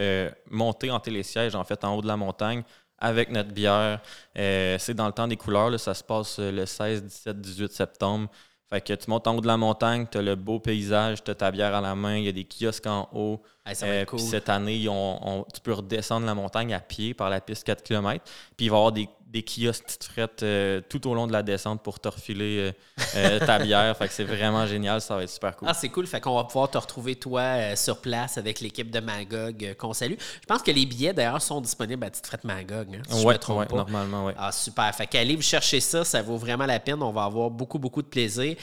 monter 0.51 0.91
en 0.91 1.01
télésiège, 1.01 1.55
en 1.55 1.65
fait, 1.65 1.85
en 1.85 1.97
haut 1.97 2.03
de 2.03 2.07
la 2.07 2.17
montagne 2.17 2.63
avec 2.99 3.31
notre 3.33 3.51
bière. 3.51 4.01
c'est 4.35 4.95
dans 4.95 5.09
le 5.09 5.13
temps 5.13 5.27
des 5.27 5.37
couleurs. 5.37 5.79
ça 5.79 5.93
se 5.93 6.05
passe 6.05 6.39
le 6.39 6.65
16, 6.65 7.03
17, 7.03 7.41
18 7.41 7.73
septembre. 7.73 8.31
Fait 8.73 8.81
que 8.81 8.95
tu 8.95 9.11
montes 9.11 9.27
en 9.27 9.37
haut 9.37 9.43
de 9.43 9.47
la 9.47 9.59
montagne, 9.59 10.07
tu 10.11 10.17
as 10.17 10.23
le 10.23 10.35
beau 10.35 10.59
paysage, 10.59 11.23
tu 11.23 11.31
as 11.31 11.35
ta 11.35 11.51
bière 11.51 11.75
à 11.75 11.83
la 11.83 11.95
main, 11.95 12.17
il 12.17 12.25
y 12.25 12.29
a 12.29 12.33
des 12.33 12.45
kiosques 12.47 12.87
en 12.87 13.07
haut. 13.13 13.43
Euh, 13.83 14.05
puis 14.05 14.19
cette 14.19 14.49
année, 14.49 14.89
on, 14.89 15.45
tu 15.53 15.61
peux 15.61 15.73
redescendre 15.73 16.27
la 16.27 16.35
montagne 16.35 16.75
à 16.75 16.81
pied 16.81 17.15
par 17.15 17.31
la 17.31 17.41
piste 17.41 17.65
4 17.65 17.83
km. 17.83 18.25
Puis 18.57 18.67
il 18.67 18.71
va 18.71 18.77
y 18.77 18.79
avoir 18.79 18.93
des 18.93 19.09
des 19.33 19.43
kiosques 19.43 19.85
petites 19.85 20.05
frettes 20.05 20.43
euh, 20.43 20.83
tout 20.87 21.09
au 21.09 21.15
long 21.15 21.27
de 21.27 21.33
la 21.33 21.43
descente 21.43 21.83
pour 21.83 21.99
te 21.99 22.09
refiler 22.09 22.73
euh, 23.17 23.39
ta 23.41 23.59
bière. 23.65 23.97
Fait 23.97 24.07
que 24.07 24.13
c'est 24.13 24.25
vraiment 24.25 24.67
génial, 24.67 25.01
ça 25.01 25.17
va 25.17 25.23
être 25.23 25.31
super 25.31 25.57
cool. 25.57 25.69
Ah, 25.71 25.75
c'est 25.75 25.89
cool. 25.89 26.07
Fait 26.07 26.21
qu'on 26.21 26.35
va 26.35 26.45
pouvoir 26.45 26.71
te 26.71 26.77
retrouver 26.77 27.17
toi 27.17 27.75
sur 27.75 27.99
place 27.99 28.37
avec 28.37 28.61
l'équipe 28.61 28.91
de 28.91 29.01
Magog 29.01 29.75
qu'on 29.79 29.95
salue. 29.95 30.17
Je 30.19 30.47
pense 30.47 30.63
que 30.63 30.71
les 30.71 30.85
billets 30.85 31.15
d'ailleurs 31.15 31.41
sont 31.41 31.63
disponibles 31.63 32.05
à 32.05 32.11
Petite 32.11 32.27
Frette 32.27 32.45
Magog. 32.45 32.95
Hein, 32.95 33.03
si 33.09 33.25
ouais, 33.25 33.39
je 33.43 33.53
me 33.53 33.75
normalement, 33.75 34.27
oui. 34.27 34.35
Ah, 34.37 34.53
super. 34.53 34.95
Fait 34.95 35.07
qu'allez 35.07 35.35
vous 35.35 35.43
chercher 35.43 35.81
ça, 35.81 36.05
ça 36.05 36.21
vaut 36.21 36.37
vraiment 36.37 36.67
la 36.67 36.79
peine. 36.79 37.03
On 37.03 37.13
va 37.13 37.25
avoir 37.25 37.51
beaucoup, 37.51 37.79
beaucoup 37.79 38.03
de 38.03 38.09
plaisir. 38.09 38.55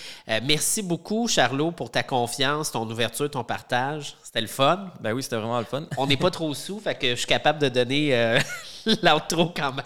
merci 0.43 0.83
beaucoup, 0.83 1.27
Charlot, 1.27 1.71
pour 1.71 1.89
ta 1.89 2.03
confiance, 2.03 2.71
ton 2.71 2.88
ouverture, 2.88 3.29
ton 3.31 3.43
partage. 3.43 4.15
C'était 4.29 4.41
le 4.41 4.47
fun. 4.47 4.91
Ben 5.01 5.11
oui, 5.13 5.23
c'était 5.23 5.37
vraiment 5.37 5.57
le 5.57 5.65
fun. 5.65 5.85
On 5.97 6.05
n'est 6.05 6.15
pas 6.15 6.29
trop 6.29 6.53
sous, 6.53 6.79
fait 6.79 6.93
que 6.93 7.09
je 7.09 7.15
suis 7.15 7.25
capable 7.25 7.57
de 7.57 7.67
donner 7.67 8.37
l'outro 9.01 9.51
quand 9.57 9.73
même. 9.73 9.85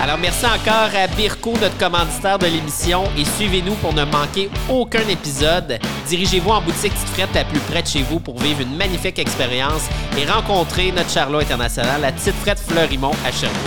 Alors, 0.00 0.16
merci 0.16 0.46
encore 0.46 0.90
à 0.94 1.08
Birko, 1.08 1.54
notre 1.60 1.76
commanditaire 1.76 2.38
de 2.38 2.46
l'émission, 2.46 3.02
et 3.18 3.24
suivez-nous 3.24 3.74
pour 3.74 3.92
ne 3.94 4.04
manquer 4.04 4.48
aucun 4.70 5.08
épisode. 5.08 5.80
Dirigez-vous 6.06 6.50
en 6.50 6.60
boutique 6.62 6.94
Tite 7.16 7.34
la 7.34 7.44
plus 7.44 7.58
près 7.62 7.82
de 7.82 7.88
chez 7.88 8.02
vous 8.02 8.20
pour 8.20 8.38
vivre 8.38 8.60
une 8.60 8.76
magnifique 8.76 9.18
expérience 9.18 9.88
et 10.16 10.24
rencontrer 10.24 10.92
notre 10.92 11.10
Charlot 11.10 11.40
international 11.40 12.04
à 12.04 12.12
Tite 12.12 12.36
Frette 12.42 12.60
Fleurimont 12.60 13.10
à 13.26 13.32
Sherbrooke. 13.32 13.58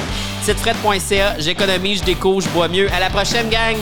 Titefrette.ca, 0.45 1.37
j'économise, 1.37 1.99
je 1.99 2.05
découvre, 2.05 2.39
je 2.39 2.49
bois 2.51 2.69
mieux. 2.69 2.89
À 2.93 3.01
la 3.01 3.09
prochaine, 3.09 3.49
gang! 3.49 3.75